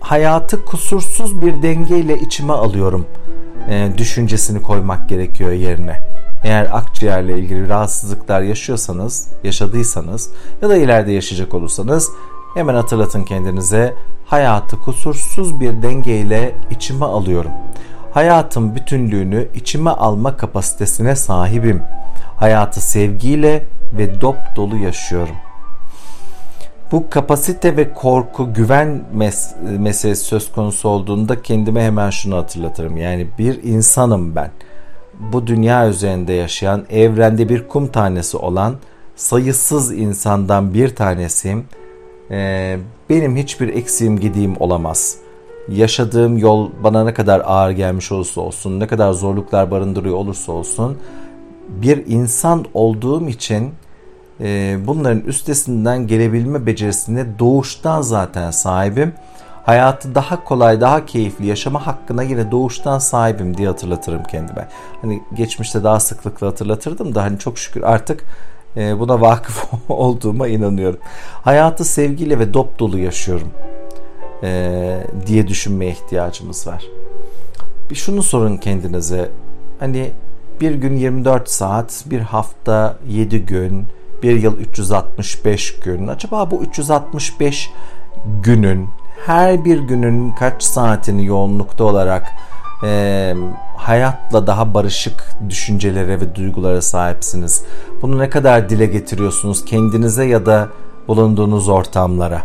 hayatı 0.00 0.64
kusursuz 0.64 1.42
bir 1.42 1.62
dengeyle 1.62 2.18
içime 2.18 2.52
alıyorum 2.52 3.06
e, 3.68 3.92
düşüncesini 3.98 4.62
koymak 4.62 5.08
gerekiyor 5.08 5.52
yerine. 5.52 6.00
Eğer 6.44 6.76
akciğerle 6.76 7.38
ilgili 7.38 7.68
rahatsızlıklar 7.68 8.42
yaşıyorsanız, 8.42 9.28
yaşadıysanız 9.44 10.30
ya 10.62 10.68
da 10.68 10.76
ileride 10.76 11.12
yaşayacak 11.12 11.54
olursanız 11.54 12.10
hemen 12.54 12.74
hatırlatın 12.74 13.24
kendinize 13.24 13.94
hayatı 14.26 14.76
kusursuz 14.76 15.60
bir 15.60 15.82
dengeyle 15.82 16.54
içime 16.70 17.04
alıyorum. 17.04 17.50
Hayatın 18.12 18.74
bütünlüğünü 18.74 19.48
içime 19.54 19.90
alma 19.90 20.36
kapasitesine 20.36 21.16
sahibim. 21.16 21.82
Hayatı 22.36 22.80
sevgiyle 22.80 23.66
ve 23.92 24.20
dop 24.20 24.36
dolu 24.56 24.76
yaşıyorum. 24.76 25.36
Bu 26.92 27.10
kapasite 27.10 27.76
ve 27.76 27.94
korku, 27.94 28.54
güven 28.54 29.02
mes 29.14 29.54
meselesi 29.78 30.24
söz 30.24 30.52
konusu 30.52 30.88
olduğunda 30.88 31.42
kendime 31.42 31.84
hemen 31.84 32.10
şunu 32.10 32.36
hatırlatırım. 32.36 32.96
Yani 32.96 33.26
bir 33.38 33.62
insanım 33.62 34.36
ben. 34.36 34.50
Bu 35.32 35.46
dünya 35.46 35.88
üzerinde 35.88 36.32
yaşayan, 36.32 36.84
evrende 36.90 37.48
bir 37.48 37.68
kum 37.68 37.88
tanesi 37.88 38.36
olan 38.36 38.74
sayısız 39.16 39.92
insandan 39.92 40.74
bir 40.74 40.94
tanesiyim. 40.96 41.64
Ee, 42.30 42.78
benim 43.10 43.36
hiçbir 43.36 43.68
eksiğim 43.68 44.20
gidiğim 44.20 44.56
olamaz. 44.60 45.16
Yaşadığım 45.70 46.38
yol 46.38 46.70
bana 46.82 47.04
ne 47.04 47.14
kadar 47.14 47.42
ağır 47.44 47.70
gelmiş 47.70 48.12
olursa 48.12 48.40
olsun, 48.40 48.80
ne 48.80 48.86
kadar 48.86 49.12
zorluklar 49.12 49.70
barındırıyor 49.70 50.16
olursa 50.16 50.52
olsun, 50.52 50.98
bir 51.68 52.06
insan 52.06 52.64
olduğum 52.74 53.28
için 53.28 53.74
e, 54.40 54.78
bunların 54.86 55.20
üstesinden 55.20 56.06
gelebilme 56.06 56.66
becerisine 56.66 57.38
doğuştan 57.38 58.02
zaten 58.02 58.50
sahibim. 58.50 59.12
Hayatı 59.64 60.14
daha 60.14 60.44
kolay, 60.44 60.80
daha 60.80 61.06
keyifli 61.06 61.46
yaşama 61.46 61.86
hakkına 61.86 62.22
yine 62.22 62.50
doğuştan 62.50 62.98
sahibim 62.98 63.56
diye 63.56 63.68
hatırlatırım 63.68 64.22
kendime. 64.22 64.68
Hani 65.02 65.22
geçmişte 65.34 65.84
daha 65.84 66.00
sıklıkla 66.00 66.46
hatırlatırdım 66.46 67.14
da 67.14 67.22
hani 67.22 67.38
çok 67.38 67.58
şükür 67.58 67.82
artık 67.82 68.24
e, 68.76 68.98
buna 69.00 69.20
vakıf 69.20 69.64
olduğuma 69.88 70.48
inanıyorum. 70.48 71.00
Hayatı 71.42 71.84
sevgiyle 71.84 72.38
ve 72.38 72.54
dop 72.54 72.78
dolu 72.78 72.98
yaşıyorum 72.98 73.52
e, 74.42 75.06
diye 75.26 75.48
düşünmeye 75.48 75.90
ihtiyacımız 75.90 76.66
var. 76.66 76.84
Bir 77.90 77.94
şunu 77.94 78.22
sorun 78.22 78.56
kendinize. 78.56 79.30
Hani 79.78 80.10
bir 80.60 80.74
gün 80.74 80.96
24 80.96 81.50
saat, 81.50 82.04
bir 82.06 82.20
hafta 82.20 82.96
7 83.08 83.46
gün, 83.46 83.86
bir 84.22 84.42
yıl 84.42 84.58
365 84.58 85.80
gün. 85.80 86.06
Acaba 86.06 86.50
bu 86.50 86.62
365 86.62 87.70
günün 88.42 88.88
her 89.26 89.64
bir 89.64 89.78
günün 89.78 90.32
kaç 90.32 90.62
saatini 90.62 91.26
yoğunlukta 91.26 91.84
olarak 91.84 92.26
e, 92.84 93.34
hayatla 93.76 94.46
daha 94.46 94.74
barışık 94.74 95.34
düşüncelere 95.48 96.20
ve 96.20 96.34
duygulara 96.34 96.82
sahipsiniz? 96.82 97.64
Bunu 98.02 98.18
ne 98.18 98.30
kadar 98.30 98.70
dile 98.70 98.86
getiriyorsunuz 98.86 99.64
kendinize 99.64 100.24
ya 100.24 100.46
da 100.46 100.68
bulunduğunuz 101.08 101.68
ortamlara? 101.68 102.42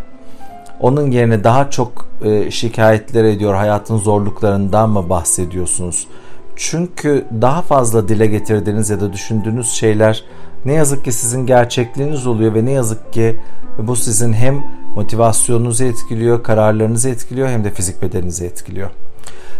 Onun 0.79 1.11
yerine 1.11 1.43
daha 1.43 1.69
çok 1.69 2.07
e, 2.23 2.51
şikayetler 2.51 3.23
ediyor, 3.23 3.53
hayatın 3.53 3.97
zorluklarından 3.97 4.89
mı 4.89 5.09
bahsediyorsunuz? 5.09 6.07
Çünkü 6.55 7.25
daha 7.41 7.61
fazla 7.61 8.07
dile 8.07 8.25
getirdiğiniz 8.25 8.89
ya 8.89 9.01
da 9.01 9.13
düşündüğünüz 9.13 9.69
şeyler 9.71 10.23
ne 10.65 10.73
yazık 10.73 11.05
ki 11.05 11.11
sizin 11.11 11.45
gerçekliğiniz 11.45 12.27
oluyor 12.27 12.55
ve 12.55 12.65
ne 12.65 12.71
yazık 12.71 13.13
ki 13.13 13.35
bu 13.77 13.95
sizin 13.95 14.33
hem 14.33 14.63
motivasyonunuzu 14.95 15.83
etkiliyor, 15.83 16.43
kararlarınızı 16.43 17.09
etkiliyor 17.09 17.47
hem 17.47 17.63
de 17.63 17.71
fizik 17.71 18.01
bedeninizi 18.01 18.45
etkiliyor. 18.45 18.89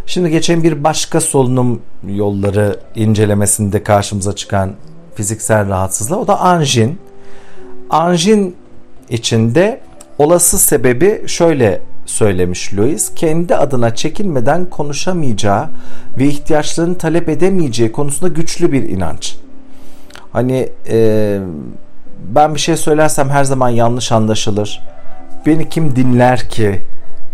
Şimdi 0.06 0.30
geçen 0.30 0.64
bir 0.64 0.84
başka 0.84 1.22
solunum 1.22 1.82
yolları 2.08 2.80
incelemesinde 2.96 3.84
karşımıza 3.84 4.36
çıkan 4.36 4.72
fiziksel 5.16 5.70
rahatsızlık 5.70 6.20
o 6.20 6.28
da 6.28 6.40
anjin. 6.40 7.00
Anjin 7.90 8.56
içinde 9.10 9.82
olası 10.18 10.60
sebebi 10.60 11.24
şöyle 11.28 11.82
söylemiş 12.06 12.74
Louis. 12.74 13.12
Kendi 13.16 13.56
adına 13.56 13.96
çekinmeden 13.96 14.66
konuşamayacağı 14.66 15.70
ve 16.18 16.26
ihtiyaçlarını 16.26 16.98
talep 16.98 17.30
edemeyeceği 17.30 17.92
konusunda 17.92 18.34
güçlü 18.34 18.72
bir 18.72 18.84
inanç. 18.84 19.36
Hani 20.32 20.70
e, 20.90 21.40
ben 22.36 22.56
bir 22.56 22.60
şey 22.60 22.78
söylersem 22.78 23.30
her 23.30 23.44
zaman 23.44 23.70
yanlış 23.70 24.12
anlaşılır. 24.12 24.82
Beni 25.46 25.70
kim 25.70 25.96
dinler 25.96 26.50
ki? 26.50 26.82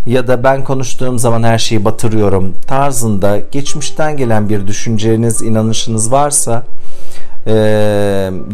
Ya 0.05 0.27
da 0.27 0.43
ben 0.43 0.63
konuştuğum 0.63 1.19
zaman 1.19 1.43
her 1.43 1.57
şeyi 1.57 1.85
batırıyorum 1.85 2.55
tarzında 2.67 3.39
geçmişten 3.51 4.17
gelen 4.17 4.49
bir 4.49 4.67
düşünceniz, 4.67 5.41
inanışınız 5.41 6.11
varsa 6.11 6.63
e, 7.47 7.53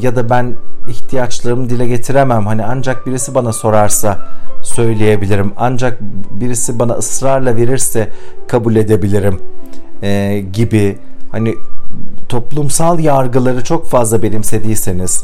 ya 0.02 0.16
da 0.16 0.30
ben 0.30 0.56
ihtiyaçlarımı 0.88 1.70
dile 1.70 1.88
getiremem. 1.88 2.46
Hani 2.46 2.66
ancak 2.66 3.08
birisi 3.08 3.36
bana 3.36 3.54
sorarsa 3.54 4.28
söyleyebilirim. 4.62 5.54
Ancak 5.58 6.02
birisi 6.32 6.80
bana 6.80 6.94
ısrarla 6.94 7.56
verirse 7.56 8.10
kabul 8.48 8.76
edebilirim 8.76 9.40
e, 10.02 10.40
gibi. 10.54 10.98
Hani 11.32 11.56
toplumsal 12.30 13.00
yargıları 13.00 13.64
çok 13.64 13.90
fazla 13.90 14.24
benimsediyseniz 14.24 15.24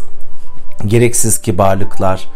gereksiz 0.85 1.41
kibarlıklar 1.41 2.27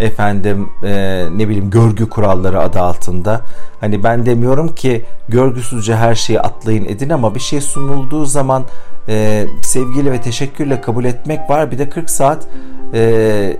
efendim 0.00 0.68
e, 0.82 1.24
ne 1.36 1.48
bileyim 1.48 1.70
görgü 1.70 2.08
kuralları 2.08 2.60
adı 2.60 2.80
altında. 2.80 3.40
Hani 3.80 4.04
ben 4.04 4.26
demiyorum 4.26 4.74
ki 4.74 5.04
görgüsüzce 5.28 5.96
her 5.96 6.14
şeyi 6.14 6.40
atlayın 6.40 6.84
edin 6.84 7.10
ama 7.10 7.34
bir 7.34 7.40
şey 7.40 7.60
sunulduğu 7.60 8.24
zaman 8.24 8.64
e, 9.08 9.46
sevgiyle 9.62 10.12
ve 10.12 10.20
teşekkürle 10.20 10.80
kabul 10.80 11.04
etmek 11.04 11.50
var. 11.50 11.70
Bir 11.70 11.78
de 11.78 11.90
40 11.90 12.10
saat 12.10 12.46
e, 12.94 13.56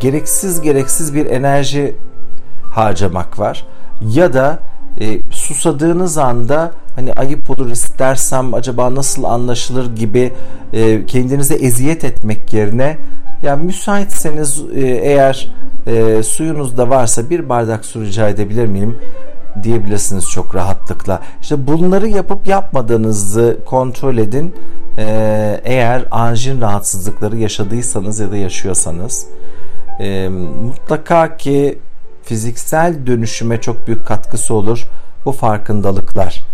gereksiz 0.00 0.60
gereksiz 0.60 1.14
bir 1.14 1.26
enerji 1.26 1.94
harcamak 2.70 3.38
var. 3.38 3.66
Ya 4.00 4.32
da 4.32 4.58
e, 5.00 5.20
susadığınız 5.30 6.18
anda 6.18 6.72
hani 6.96 7.12
ayıp 7.12 7.50
olur 7.50 7.70
istersem 7.70 8.54
acaba 8.54 8.94
nasıl 8.94 9.24
anlaşılır 9.24 9.96
gibi 9.96 10.32
e, 10.72 11.06
kendinize 11.06 11.54
eziyet 11.54 12.04
etmek 12.04 12.52
yerine 12.52 12.98
yani 13.42 13.64
müsaitseniz 13.64 14.62
e, 14.74 14.80
eğer 14.80 15.52
e, 15.86 16.22
suyunuz 16.22 16.78
da 16.78 16.90
varsa 16.90 17.30
bir 17.30 17.48
bardak 17.48 17.84
su 17.84 18.00
rica 18.00 18.28
edebilir 18.28 18.66
miyim 18.66 18.98
diyebilirsiniz 19.62 20.30
çok 20.30 20.54
rahatlıkla. 20.54 21.22
İşte 21.42 21.66
bunları 21.66 22.08
yapıp 22.08 22.46
yapmadığınızı 22.46 23.58
kontrol 23.66 24.18
edin. 24.18 24.54
E, 24.98 25.60
eğer 25.64 26.04
anjin 26.10 26.60
rahatsızlıkları 26.60 27.36
yaşadıysanız 27.36 28.20
ya 28.20 28.30
da 28.30 28.36
yaşıyorsanız 28.36 29.26
e, 30.00 30.28
mutlaka 30.62 31.36
ki 31.36 31.78
fiziksel 32.22 33.06
dönüşüme 33.06 33.60
çok 33.60 33.86
büyük 33.86 34.06
katkısı 34.06 34.54
olur 34.54 34.86
bu 35.24 35.32
farkındalıklar. 35.32 36.44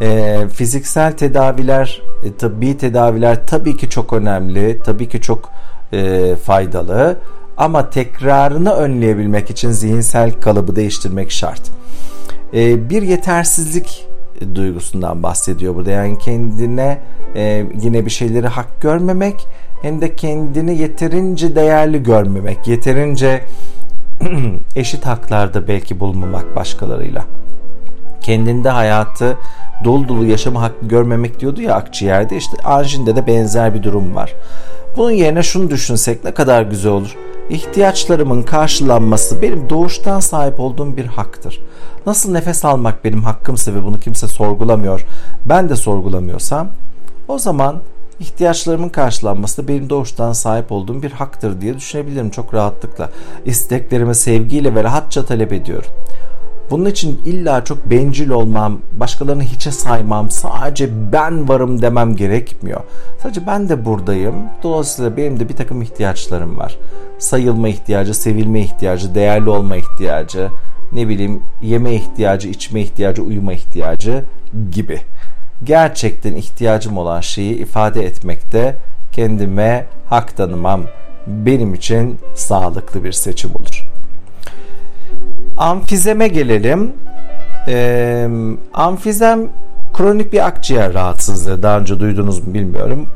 E, 0.00 0.38
fiziksel 0.48 1.12
tedaviler, 1.12 2.02
e, 2.24 2.32
tıbbi 2.32 2.78
tedaviler 2.78 3.46
tabii 3.46 3.76
ki 3.76 3.90
çok 3.90 4.12
önemli, 4.12 4.78
tabii 4.84 5.08
ki 5.08 5.20
çok 5.20 5.50
e, 5.92 6.36
faydalı 6.36 7.16
ama 7.56 7.90
tekrarını 7.90 8.72
önleyebilmek 8.72 9.50
için 9.50 9.70
zihinsel 9.70 10.32
kalıbı 10.32 10.76
değiştirmek 10.76 11.30
şart. 11.30 11.62
E, 12.54 12.90
bir 12.90 13.02
yetersizlik 13.02 14.06
duygusundan 14.54 15.22
bahsediyor 15.22 15.74
burada. 15.74 15.90
Yani 15.90 16.18
kendine 16.18 16.98
e, 17.34 17.66
yine 17.82 18.06
bir 18.06 18.10
şeyleri 18.10 18.48
hak 18.48 18.80
görmemek 18.80 19.46
hem 19.82 20.00
de 20.00 20.14
kendini 20.14 20.78
yeterince 20.78 21.56
değerli 21.56 22.02
görmemek, 22.02 22.68
yeterince 22.68 23.44
eşit 24.76 25.06
haklarda 25.06 25.68
belki 25.68 26.00
bulunmamak 26.00 26.56
başkalarıyla. 26.56 27.24
Kendinde 28.20 28.68
hayatı 28.68 29.36
dolu 29.84 30.08
dolu 30.08 30.24
yaşama 30.24 30.62
hakkı 30.62 30.86
görmemek 30.86 31.40
diyordu 31.40 31.62
ya 31.62 31.74
akciğerde 31.74 32.36
işte 32.36 32.56
anjinde 32.64 33.16
de 33.16 33.26
benzer 33.26 33.74
bir 33.74 33.82
durum 33.82 34.14
var. 34.14 34.34
Bunun 34.96 35.10
yerine 35.10 35.42
şunu 35.42 35.70
düşünsek 35.70 36.24
ne 36.24 36.34
kadar 36.34 36.62
güzel 36.62 36.92
olur. 36.92 37.16
İhtiyaçlarımın 37.50 38.42
karşılanması 38.42 39.42
benim 39.42 39.70
doğuştan 39.70 40.20
sahip 40.20 40.60
olduğum 40.60 40.96
bir 40.96 41.06
haktır. 41.06 41.60
Nasıl 42.06 42.32
nefes 42.32 42.64
almak 42.64 43.04
benim 43.04 43.24
hakkımsa 43.24 43.74
ve 43.74 43.84
bunu 43.84 44.00
kimse 44.00 44.28
sorgulamıyor, 44.28 45.06
ben 45.44 45.68
de 45.68 45.76
sorgulamıyorsam 45.76 46.68
o 47.28 47.38
zaman 47.38 47.80
ihtiyaçlarımın 48.20 48.88
karşılanması 48.88 49.62
da 49.62 49.68
benim 49.68 49.90
doğuştan 49.90 50.32
sahip 50.32 50.72
olduğum 50.72 51.02
bir 51.02 51.10
haktır 51.10 51.60
diye 51.60 51.76
düşünebilirim 51.76 52.30
çok 52.30 52.54
rahatlıkla. 52.54 53.10
İsteklerimi 53.44 54.14
sevgiyle 54.14 54.74
ve 54.74 54.84
rahatça 54.84 55.24
talep 55.24 55.52
ediyorum. 55.52 55.90
Bunun 56.70 56.84
için 56.84 57.20
illa 57.24 57.64
çok 57.64 57.90
bencil 57.90 58.30
olmam, 58.30 58.78
başkalarını 58.92 59.42
hiçe 59.42 59.70
saymam, 59.70 60.30
sadece 60.30 61.12
ben 61.12 61.48
varım 61.48 61.82
demem 61.82 62.16
gerekmiyor. 62.16 62.80
Sadece 63.22 63.46
ben 63.46 63.68
de 63.68 63.84
buradayım. 63.84 64.34
Dolayısıyla 64.62 65.16
benim 65.16 65.40
de 65.40 65.48
bir 65.48 65.56
takım 65.56 65.82
ihtiyaçlarım 65.82 66.58
var. 66.58 66.78
Sayılma 67.18 67.68
ihtiyacı, 67.68 68.14
sevilme 68.14 68.60
ihtiyacı, 68.60 69.14
değerli 69.14 69.50
olma 69.50 69.76
ihtiyacı, 69.76 70.48
ne 70.92 71.08
bileyim 71.08 71.42
yeme 71.62 71.94
ihtiyacı, 71.94 72.48
içme 72.48 72.80
ihtiyacı, 72.80 73.22
uyuma 73.22 73.52
ihtiyacı 73.52 74.24
gibi. 74.70 75.00
Gerçekten 75.64 76.34
ihtiyacım 76.34 76.98
olan 76.98 77.20
şeyi 77.20 77.54
ifade 77.54 78.04
etmekte 78.04 78.76
kendime 79.12 79.86
hak 80.08 80.36
tanımam 80.36 80.82
benim 81.26 81.74
için 81.74 82.18
sağlıklı 82.34 83.04
bir 83.04 83.12
seçim 83.12 83.50
olur. 83.50 83.95
Amfizeme 85.56 86.28
gelelim. 86.28 86.92
Ee, 87.68 88.28
amfizem 88.74 89.40
kronik 89.94 90.32
bir 90.32 90.46
akciğer 90.46 90.94
rahatsızlığı. 90.94 91.62
Daha 91.62 91.78
önce 91.78 92.00
duydunuz 92.00 92.46
mu 92.46 92.54
bilmiyorum. 92.54 93.06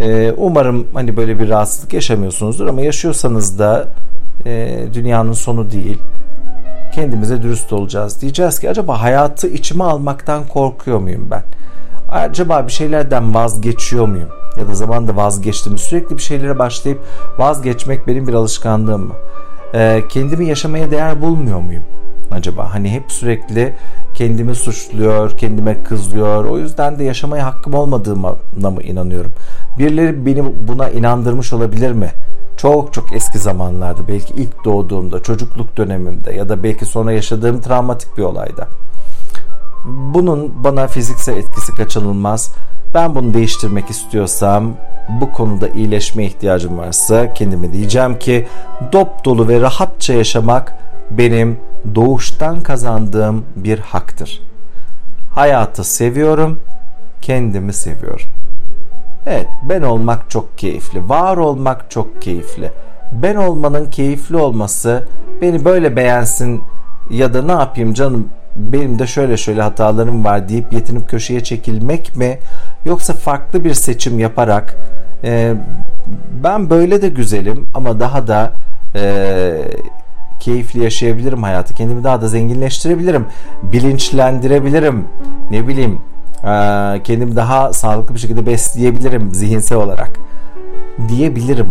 Ee, 0.00 0.32
umarım 0.36 0.86
hani 0.94 1.16
böyle 1.16 1.38
bir 1.38 1.48
rahatsızlık 1.48 1.92
yaşamıyorsunuzdur 1.92 2.66
ama 2.66 2.80
yaşıyorsanız 2.80 3.58
da 3.58 3.88
e, 4.46 4.78
dünyanın 4.94 5.32
sonu 5.32 5.70
değil. 5.70 5.98
Kendimize 6.94 7.42
dürüst 7.42 7.72
olacağız. 7.72 8.20
Diyeceğiz 8.20 8.60
ki 8.60 8.70
acaba 8.70 9.02
hayatı 9.02 9.48
içime 9.48 9.84
almaktan 9.84 10.46
korkuyor 10.46 10.98
muyum 10.98 11.28
ben? 11.30 11.42
Acaba 12.10 12.66
bir 12.66 12.72
şeylerden 12.72 13.34
vazgeçiyor 13.34 14.06
muyum? 14.06 14.28
Ya 14.60 14.68
da 14.68 14.74
zamanda 14.74 15.16
vazgeçtim. 15.16 15.78
Sürekli 15.78 16.16
bir 16.16 16.22
şeylere 16.22 16.58
başlayıp 16.58 17.00
vazgeçmek 17.38 18.06
benim 18.06 18.28
bir 18.28 18.34
alışkanlığım 18.34 19.06
mı? 19.06 19.14
Ee, 19.74 20.02
kendimi 20.08 20.46
yaşamaya 20.48 20.90
değer 20.90 21.22
bulmuyor 21.22 21.60
muyum? 21.60 21.82
acaba? 22.30 22.74
Hani 22.74 22.90
hep 22.90 23.12
sürekli 23.12 23.74
kendimi 24.14 24.54
suçluyor, 24.54 25.30
kendime 25.30 25.82
kızıyor. 25.82 26.44
O 26.44 26.58
yüzden 26.58 26.98
de 26.98 27.04
yaşamaya 27.04 27.46
hakkım 27.46 27.74
olmadığına 27.74 28.70
mı 28.70 28.82
inanıyorum? 28.82 29.32
Birileri 29.78 30.26
beni 30.26 30.68
buna 30.68 30.90
inandırmış 30.90 31.52
olabilir 31.52 31.92
mi? 31.92 32.10
Çok 32.56 32.92
çok 32.92 33.12
eski 33.12 33.38
zamanlarda 33.38 34.08
belki 34.08 34.34
ilk 34.34 34.64
doğduğumda, 34.64 35.22
çocukluk 35.22 35.76
dönemimde 35.76 36.32
ya 36.32 36.48
da 36.48 36.62
belki 36.62 36.86
sonra 36.86 37.12
yaşadığım 37.12 37.60
travmatik 37.60 38.18
bir 38.18 38.22
olayda. 38.22 38.68
Bunun 40.14 40.64
bana 40.64 40.86
fiziksel 40.86 41.36
etkisi 41.36 41.74
kaçınılmaz. 41.74 42.52
Ben 42.94 43.14
bunu 43.14 43.34
değiştirmek 43.34 43.90
istiyorsam 43.90 44.74
bu 45.20 45.32
konuda 45.32 45.68
iyileşme 45.68 46.24
ihtiyacım 46.24 46.78
varsa 46.78 47.34
kendime 47.34 47.72
diyeceğim 47.72 48.18
ki 48.18 48.46
dop 48.92 49.24
dolu 49.24 49.48
ve 49.48 49.60
rahatça 49.60 50.14
yaşamak 50.14 50.78
benim 51.10 51.58
doğuştan 51.94 52.60
kazandığım 52.60 53.44
bir 53.56 53.78
haktır. 53.78 54.42
Hayatı 55.34 55.84
seviyorum, 55.84 56.60
kendimi 57.22 57.72
seviyorum. 57.72 58.26
Evet, 59.26 59.46
ben 59.68 59.82
olmak 59.82 60.30
çok 60.30 60.58
keyifli, 60.58 61.08
var 61.08 61.36
olmak 61.36 61.90
çok 61.90 62.22
keyifli. 62.22 62.72
Ben 63.12 63.36
olmanın 63.36 63.90
keyifli 63.90 64.36
olması 64.36 65.08
beni 65.42 65.64
böyle 65.64 65.96
beğensin 65.96 66.62
ya 67.10 67.34
da 67.34 67.42
ne 67.42 67.52
yapayım 67.52 67.94
canım 67.94 68.28
benim 68.56 68.98
de 68.98 69.06
şöyle 69.06 69.36
şöyle 69.36 69.62
hatalarım 69.62 70.24
var 70.24 70.48
deyip 70.48 70.72
yetinip 70.72 71.08
köşeye 71.08 71.44
çekilmek 71.44 72.16
mi 72.16 72.38
yoksa 72.86 73.12
farklı 73.12 73.64
bir 73.64 73.74
seçim 73.74 74.18
yaparak 74.18 74.76
e, 75.24 75.54
ben 76.44 76.70
böyle 76.70 77.02
de 77.02 77.08
güzelim 77.08 77.66
ama 77.74 78.00
daha 78.00 78.26
da 78.26 78.52
e, 78.94 79.62
keyifli 80.40 80.84
yaşayabilirim 80.84 81.42
hayatı. 81.42 81.74
Kendimi 81.74 82.04
daha 82.04 82.20
da 82.20 82.28
zenginleştirebilirim. 82.28 83.26
Bilinçlendirebilirim. 83.62 85.04
Ne 85.50 85.68
bileyim 85.68 85.98
kendimi 87.04 87.36
daha 87.36 87.72
sağlıklı 87.72 88.14
bir 88.14 88.20
şekilde 88.20 88.46
besleyebilirim 88.46 89.34
zihinsel 89.34 89.78
olarak 89.78 90.10
diyebilirim. 91.08 91.68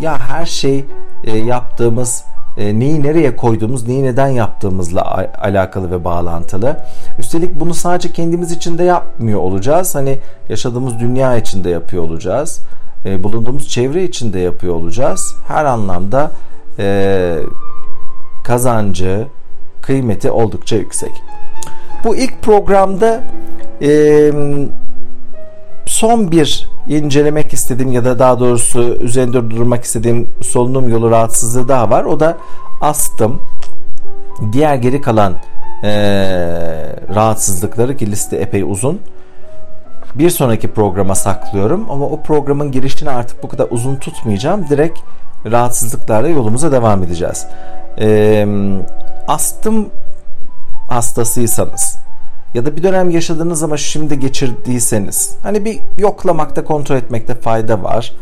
Ya 0.00 0.18
her 0.18 0.46
şey 0.46 0.84
e, 1.24 1.36
yaptığımız 1.38 2.24
e, 2.24 2.37
neyi 2.58 3.02
nereye 3.02 3.36
koyduğumuz, 3.36 3.88
neyi 3.88 4.04
neden 4.04 4.28
yaptığımızla 4.28 5.28
alakalı 5.38 5.90
ve 5.90 6.04
bağlantılı. 6.04 6.76
Üstelik 7.18 7.60
bunu 7.60 7.74
sadece 7.74 8.12
kendimiz 8.12 8.52
için 8.52 8.78
de 8.78 8.84
yapmıyor 8.84 9.40
olacağız. 9.40 9.94
Hani 9.94 10.18
yaşadığımız 10.48 10.98
dünya 10.98 11.36
için 11.36 11.64
de 11.64 11.70
yapıyor 11.70 12.02
olacağız. 12.02 12.60
E, 13.04 13.24
bulunduğumuz 13.24 13.68
çevre 13.68 14.04
için 14.04 14.32
de 14.32 14.38
yapıyor 14.38 14.74
olacağız. 14.74 15.34
Her 15.48 15.64
anlamda 15.64 16.30
kazancı, 18.44 19.26
kıymeti 19.82 20.30
oldukça 20.30 20.76
yüksek. 20.76 21.12
Bu 22.04 22.16
ilk 22.16 22.42
programda 22.42 23.20
e, 23.82 23.90
son 25.88 26.30
bir 26.30 26.68
incelemek 26.88 27.52
istediğim 27.52 27.92
ya 27.92 28.04
da 28.04 28.18
daha 28.18 28.40
doğrusu 28.40 28.80
üzerinde 28.80 29.50
durmak 29.50 29.84
istediğim 29.84 30.30
solunum 30.42 30.88
yolu 30.88 31.10
rahatsızlığı 31.10 31.68
daha 31.68 31.90
var. 31.90 32.04
O 32.04 32.20
da 32.20 32.36
astım. 32.80 33.42
Diğer 34.52 34.74
geri 34.74 35.00
kalan 35.00 35.34
e, 35.82 35.90
rahatsızlıkları 37.14 37.96
ki 37.96 38.10
liste 38.10 38.36
epey 38.36 38.62
uzun. 38.62 39.00
Bir 40.14 40.30
sonraki 40.30 40.68
programa 40.68 41.14
saklıyorum 41.14 41.86
ama 41.90 42.06
o 42.06 42.22
programın 42.22 42.72
girişini 42.72 43.10
artık 43.10 43.42
bu 43.42 43.48
kadar 43.48 43.66
uzun 43.70 43.96
tutmayacağım. 43.96 44.68
Direkt 44.68 44.98
rahatsızlıklarla 45.46 46.28
yolumuza 46.28 46.72
devam 46.72 47.02
edeceğiz 47.02 47.46
e, 48.00 48.46
astım 49.28 49.88
hastasıysanız 50.88 51.96
ya 52.54 52.66
da 52.66 52.76
bir 52.76 52.82
dönem 52.82 53.10
yaşadığınız 53.10 53.62
ama 53.62 53.76
şimdi 53.76 54.20
geçirdiyseniz 54.20 55.36
hani 55.42 55.64
bir 55.64 55.78
yoklamakta 55.98 56.64
kontrol 56.64 56.96
etmekte 56.96 57.34
fayda 57.34 57.82
var. 57.82 58.12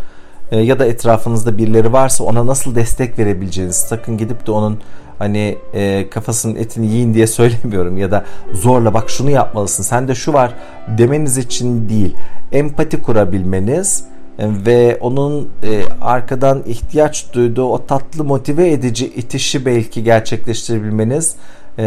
E, 0.50 0.58
ya 0.58 0.78
da 0.78 0.86
etrafınızda 0.86 1.58
birileri 1.58 1.92
varsa 1.92 2.24
ona 2.24 2.46
nasıl 2.46 2.74
destek 2.74 3.18
verebileceğiniz 3.18 3.76
sakın 3.76 4.18
gidip 4.18 4.46
de 4.46 4.50
onun 4.50 4.80
hani 5.18 5.58
e, 5.74 6.10
kafasının 6.10 6.56
etini 6.56 6.86
yiyin 6.86 7.14
diye 7.14 7.26
söylemiyorum 7.36 7.98
ya 7.98 8.10
da 8.10 8.24
zorla 8.52 8.94
bak 8.94 9.10
şunu 9.10 9.30
yapmalısın 9.30 9.82
sen 9.82 10.08
de 10.08 10.14
şu 10.14 10.32
var 10.32 10.54
demeniz 10.98 11.38
için 11.38 11.88
değil. 11.88 12.16
Empati 12.52 13.02
kurabilmeniz 13.02 14.04
ve 14.38 14.98
onun 15.00 15.48
e, 15.62 15.82
arkadan 16.00 16.62
ihtiyaç 16.66 17.32
duyduğu 17.32 17.64
o 17.64 17.86
tatlı 17.86 18.24
motive 18.24 18.70
edici 18.70 19.06
itişi 19.06 19.66
belki 19.66 20.04
gerçekleştirebilmeniz 20.04 21.36
e, 21.78 21.84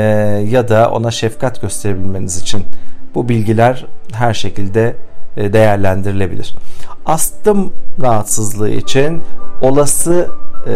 ya 0.49 0.67
da 0.67 0.91
ona 0.91 1.11
şefkat 1.11 1.61
gösterebilmeniz 1.61 2.41
için 2.41 2.63
bu 3.15 3.29
bilgiler 3.29 3.85
her 4.13 4.33
şekilde 4.33 4.95
e, 5.37 5.53
değerlendirilebilir. 5.53 6.55
Astım 7.05 7.73
rahatsızlığı 8.01 8.69
için 8.69 9.21
olası 9.61 10.29
e, 10.67 10.73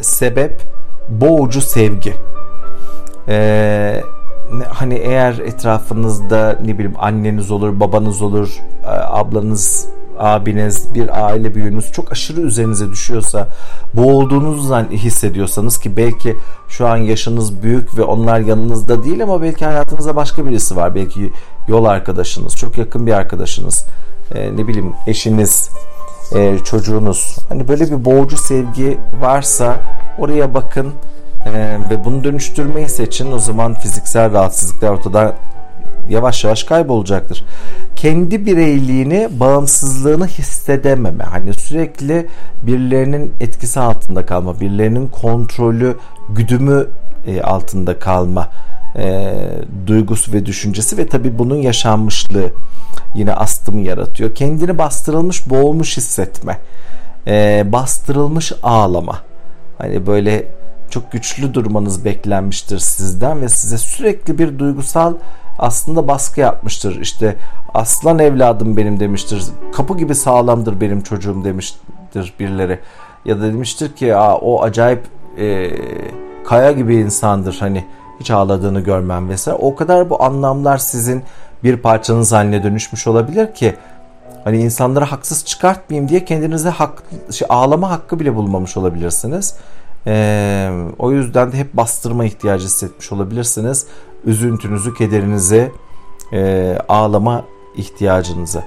sebep 0.00 0.62
boğucu 1.08 1.60
sevgi. 1.60 2.14
E, 3.28 4.02
hani 4.68 4.94
eğer 4.94 5.38
etrafınızda 5.38 6.58
ne 6.64 6.74
bileyim 6.74 6.94
anneniz 6.98 7.50
olur, 7.50 7.80
babanız 7.80 8.22
olur, 8.22 8.58
e, 8.84 8.88
ablanız 8.88 9.88
abiniz, 10.18 10.94
bir 10.94 11.26
aile 11.26 11.54
büyüğünüz 11.54 11.92
çok 11.92 12.12
aşırı 12.12 12.40
üzerinize 12.40 12.90
düşüyorsa, 12.90 13.48
boğulduğunuzu 13.94 14.74
hissediyorsanız 14.90 15.78
ki 15.78 15.96
belki 15.96 16.36
şu 16.68 16.86
an 16.86 16.96
yaşınız 16.96 17.62
büyük 17.62 17.98
ve 17.98 18.02
onlar 18.02 18.40
yanınızda 18.40 19.04
değil 19.04 19.22
ama 19.22 19.42
belki 19.42 19.64
hayatınızda 19.64 20.16
başka 20.16 20.46
birisi 20.46 20.76
var. 20.76 20.94
Belki 20.94 21.32
yol 21.68 21.84
arkadaşınız, 21.84 22.56
çok 22.56 22.78
yakın 22.78 23.06
bir 23.06 23.12
arkadaşınız, 23.12 23.84
e, 24.34 24.56
ne 24.56 24.68
bileyim 24.68 24.92
eşiniz, 25.06 25.70
e, 26.34 26.58
çocuğunuz. 26.58 27.36
Hani 27.48 27.68
böyle 27.68 27.84
bir 27.84 28.04
boğucu 28.04 28.36
sevgi 28.36 28.98
varsa 29.20 29.76
oraya 30.18 30.54
bakın 30.54 30.92
e, 31.46 31.52
ve 31.90 32.04
bunu 32.04 32.24
dönüştürmeyi 32.24 32.88
seçin. 32.88 33.32
O 33.32 33.38
zaman 33.38 33.74
fiziksel 33.74 34.32
rahatsızlıklar 34.32 34.90
ortadan 34.90 35.34
yavaş 36.10 36.44
yavaş 36.44 36.64
kaybolacaktır. 36.64 37.44
Kendi 37.96 38.46
bireyliğini, 38.46 39.28
bağımsızlığını 39.40 40.26
hissedememe, 40.26 41.24
hani 41.24 41.54
sürekli 41.54 42.26
birilerinin 42.62 43.32
etkisi 43.40 43.80
altında 43.80 44.26
kalma, 44.26 44.60
birilerinin 44.60 45.08
kontrolü, 45.08 45.96
güdümü 46.28 46.86
e, 47.26 47.42
altında 47.42 47.98
kalma 47.98 48.48
e, 48.96 49.34
duygusu 49.86 50.32
ve 50.32 50.46
düşüncesi 50.46 50.98
ve 50.98 51.06
tabi 51.06 51.38
bunun 51.38 51.56
yaşanmışlığı 51.56 52.50
yine 53.14 53.34
astımı 53.34 53.80
yaratıyor. 53.80 54.34
Kendini 54.34 54.78
bastırılmış, 54.78 55.50
boğulmuş 55.50 55.96
hissetme, 55.96 56.58
e, 57.26 57.64
bastırılmış 57.72 58.52
ağlama. 58.62 59.18
Hani 59.78 60.06
böyle 60.06 60.46
çok 60.90 61.12
güçlü 61.12 61.54
durmanız 61.54 62.04
beklenmiştir 62.04 62.78
sizden 62.78 63.40
ve 63.40 63.48
size 63.48 63.78
sürekli 63.78 64.38
bir 64.38 64.58
duygusal 64.58 65.14
aslında 65.58 66.08
baskı 66.08 66.40
yapmıştır. 66.40 67.00
İşte 67.00 67.36
aslan 67.74 68.18
evladım 68.18 68.76
benim 68.76 69.00
demiştir. 69.00 69.42
Kapı 69.72 69.96
gibi 69.96 70.14
sağlamdır 70.14 70.80
benim 70.80 71.02
çocuğum 71.02 71.44
demiştir 71.44 72.34
birileri. 72.40 72.78
Ya 73.24 73.38
da 73.38 73.42
demiştir 73.42 73.92
ki 73.92 74.16
Aa, 74.16 74.36
o 74.36 74.62
acayip 74.62 75.02
e, 75.38 75.70
kaya 76.44 76.72
gibi 76.72 76.96
insandır 76.96 77.56
hani 77.60 77.84
hiç 78.20 78.30
ağladığını 78.30 78.80
görmem 78.80 79.28
vesaire. 79.28 79.58
O 79.62 79.74
kadar 79.74 80.10
bu 80.10 80.22
anlamlar 80.22 80.78
sizin 80.78 81.22
bir 81.64 81.76
parçanız 81.76 82.32
haline 82.32 82.62
dönüşmüş 82.62 83.06
olabilir 83.06 83.54
ki 83.54 83.74
hani 84.44 84.58
insanları 84.58 85.04
haksız 85.04 85.44
çıkartmayayım 85.44 86.08
diye 86.08 86.24
kendinize 86.24 86.68
hak, 86.68 87.02
şey, 87.30 87.46
ağlama 87.50 87.90
hakkı 87.90 88.20
bile 88.20 88.34
bulmamış 88.34 88.76
olabilirsiniz. 88.76 89.54
Ee, 90.06 90.70
o 90.98 91.12
yüzden 91.12 91.52
de 91.52 91.56
hep 91.56 91.74
bastırma 91.74 92.24
ihtiyacı 92.24 92.64
hissetmiş 92.64 93.12
olabilirsiniz. 93.12 93.86
Üzüntünüzü, 94.26 94.94
kederinizi, 94.94 95.72
e, 96.32 96.78
ağlama 96.88 97.44
ihtiyacınızı. 97.76 98.62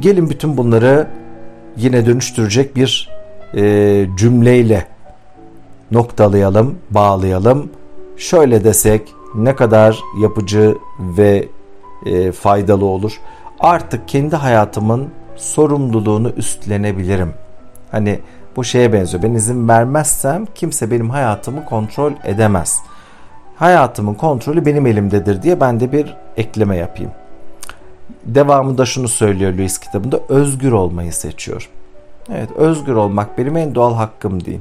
Gelin 0.00 0.30
bütün 0.30 0.56
bunları 0.56 1.08
yine 1.76 2.06
dönüştürecek 2.06 2.76
bir 2.76 3.10
e, 3.56 4.06
cümleyle 4.16 4.86
noktalayalım, 5.90 6.78
bağlayalım. 6.90 7.70
Şöyle 8.16 8.64
desek 8.64 9.14
ne 9.34 9.56
kadar 9.56 10.00
yapıcı 10.22 10.74
ve 11.00 11.48
e, 12.06 12.32
faydalı 12.32 12.84
olur. 12.84 13.20
Artık 13.60 14.08
kendi 14.08 14.36
hayatımın 14.36 15.08
sorumluluğunu 15.36 16.30
üstlenebilirim. 16.30 17.34
Hani 17.90 18.20
bu 18.56 18.64
şeye 18.64 18.92
benziyor. 18.92 19.22
Ben 19.22 19.34
izin 19.34 19.68
vermezsem 19.68 20.46
kimse 20.54 20.90
benim 20.90 21.10
hayatımı 21.10 21.64
kontrol 21.64 22.12
edemez. 22.24 22.80
Hayatımın 23.56 24.14
kontrolü 24.14 24.66
benim 24.66 24.86
elimdedir 24.86 25.42
diye 25.42 25.60
ben 25.60 25.80
de 25.80 25.92
bir 25.92 26.16
ekleme 26.36 26.76
yapayım. 26.76 27.12
Devamında 28.24 28.86
şunu 28.86 29.08
söylüyor 29.08 29.52
Lewis 29.52 29.78
kitabında 29.78 30.20
özgür 30.28 30.72
olmayı 30.72 31.12
seçiyorum. 31.12 31.66
Evet 32.32 32.50
özgür 32.56 32.94
olmak 32.94 33.38
benim 33.38 33.56
en 33.56 33.74
doğal 33.74 33.94
hakkım 33.94 34.44
değil. 34.44 34.60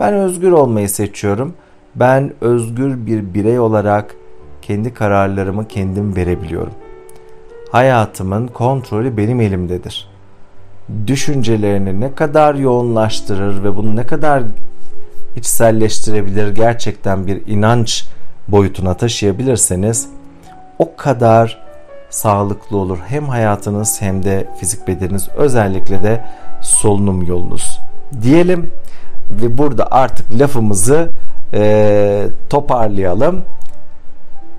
Ben 0.00 0.14
özgür 0.14 0.52
olmayı 0.52 0.88
seçiyorum. 0.88 1.54
Ben 1.94 2.32
özgür 2.40 3.06
bir 3.06 3.34
birey 3.34 3.58
olarak 3.58 4.14
kendi 4.62 4.94
kararlarımı 4.94 5.68
kendim 5.68 6.16
verebiliyorum. 6.16 6.72
Hayatımın 7.72 8.46
kontrolü 8.46 9.16
benim 9.16 9.40
elimdedir. 9.40 10.10
Düşüncelerini 11.06 12.00
ne 12.00 12.14
kadar 12.14 12.54
yoğunlaştırır 12.54 13.64
ve 13.64 13.76
bunu 13.76 13.96
ne 13.96 14.06
kadar 14.06 14.42
içselleştirebilir 15.36 16.54
gerçekten 16.54 17.26
bir 17.26 17.46
inanç 17.46 18.06
boyutuna 18.52 18.94
taşıyabilirseniz 18.94 20.08
o 20.78 20.96
kadar 20.96 21.62
sağlıklı 22.10 22.76
olur. 22.76 22.98
Hem 23.08 23.28
hayatınız 23.28 24.02
hem 24.02 24.24
de 24.24 24.46
fizik 24.60 24.88
bedeniniz 24.88 25.28
özellikle 25.36 26.02
de 26.02 26.24
solunum 26.62 27.22
yolunuz. 27.22 27.80
Diyelim 28.22 28.70
ve 29.30 29.58
burada 29.58 29.88
artık 29.90 30.40
lafımızı 30.40 31.10
e, 31.54 32.26
toparlayalım. 32.50 33.42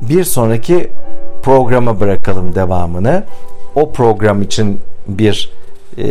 Bir 0.01 0.23
sonraki 0.23 0.91
programa 1.43 1.99
bırakalım 1.99 2.55
devamını. 2.55 3.23
O 3.75 3.91
program 3.91 4.41
için 4.41 4.79
bir 5.07 5.51
e, 5.97 6.05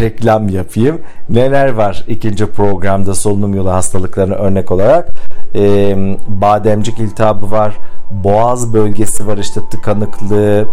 reklam 0.00 0.48
yapayım. 0.48 1.00
Neler 1.28 1.72
var 1.72 2.04
ikinci 2.08 2.46
programda 2.46 3.14
solunum 3.14 3.54
yolu 3.54 3.72
hastalıklarına 3.72 4.34
örnek 4.34 4.70
olarak? 4.70 5.08
E, 5.54 5.96
bademcik 6.28 6.98
iltihabı 6.98 7.50
var, 7.50 7.76
boğaz 8.10 8.74
bölgesi 8.74 9.26
var 9.26 9.38
işte 9.38 9.60
tıkanıklığı, 9.70 10.66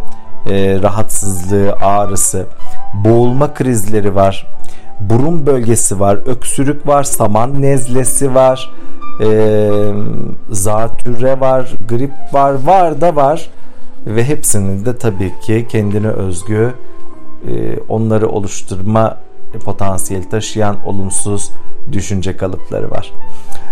e, 0.49 0.79
rahatsızlığı, 0.83 1.73
ağrısı, 1.73 2.45
boğulma 3.05 3.53
krizleri 3.53 4.15
var, 4.15 4.47
burun 4.99 5.45
bölgesi 5.45 5.99
var, 5.99 6.19
öksürük 6.25 6.87
var, 6.87 7.03
saman 7.03 7.61
nezlesi 7.61 8.35
var, 8.35 8.73
e, 9.21 9.69
zatürre 10.51 11.39
var, 11.39 11.71
grip 11.89 12.11
var, 12.31 12.53
var 12.65 13.01
da 13.01 13.15
var 13.15 13.49
ve 14.05 14.23
hepsinin 14.23 14.85
de 14.85 14.97
tabii 14.97 15.33
ki 15.39 15.65
kendine 15.69 16.07
özgü 16.07 16.73
e, 17.47 17.79
onları 17.89 18.29
oluşturma 18.29 19.17
potansiyeli 19.65 20.29
taşıyan 20.29 20.77
olumsuz 20.85 21.51
düşünce 21.91 22.37
kalıpları 22.37 22.91
var. 22.91 23.13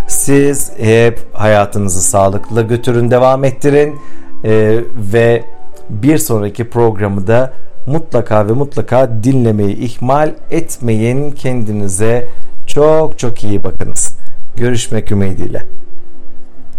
Siz 0.07 0.71
hep 0.77 1.19
hayatınızı 1.33 2.01
sağlıklı 2.01 2.61
götürün, 2.61 3.11
devam 3.11 3.43
ettirin 3.43 3.95
e, 4.43 4.79
ve 5.13 5.43
bir 5.89 6.17
sonraki 6.17 6.69
programı 6.69 7.27
da 7.27 7.53
mutlaka 7.85 8.47
ve 8.47 8.51
mutlaka 8.51 9.09
dinlemeyi 9.23 9.75
ihmal 9.75 10.33
etmeyin. 10.51 11.31
Kendinize 11.31 12.27
çok 12.67 13.19
çok 13.19 13.43
iyi 13.43 13.63
bakınız. 13.63 14.15
Görüşmek 14.55 15.11
ümidiyle. 15.11 15.65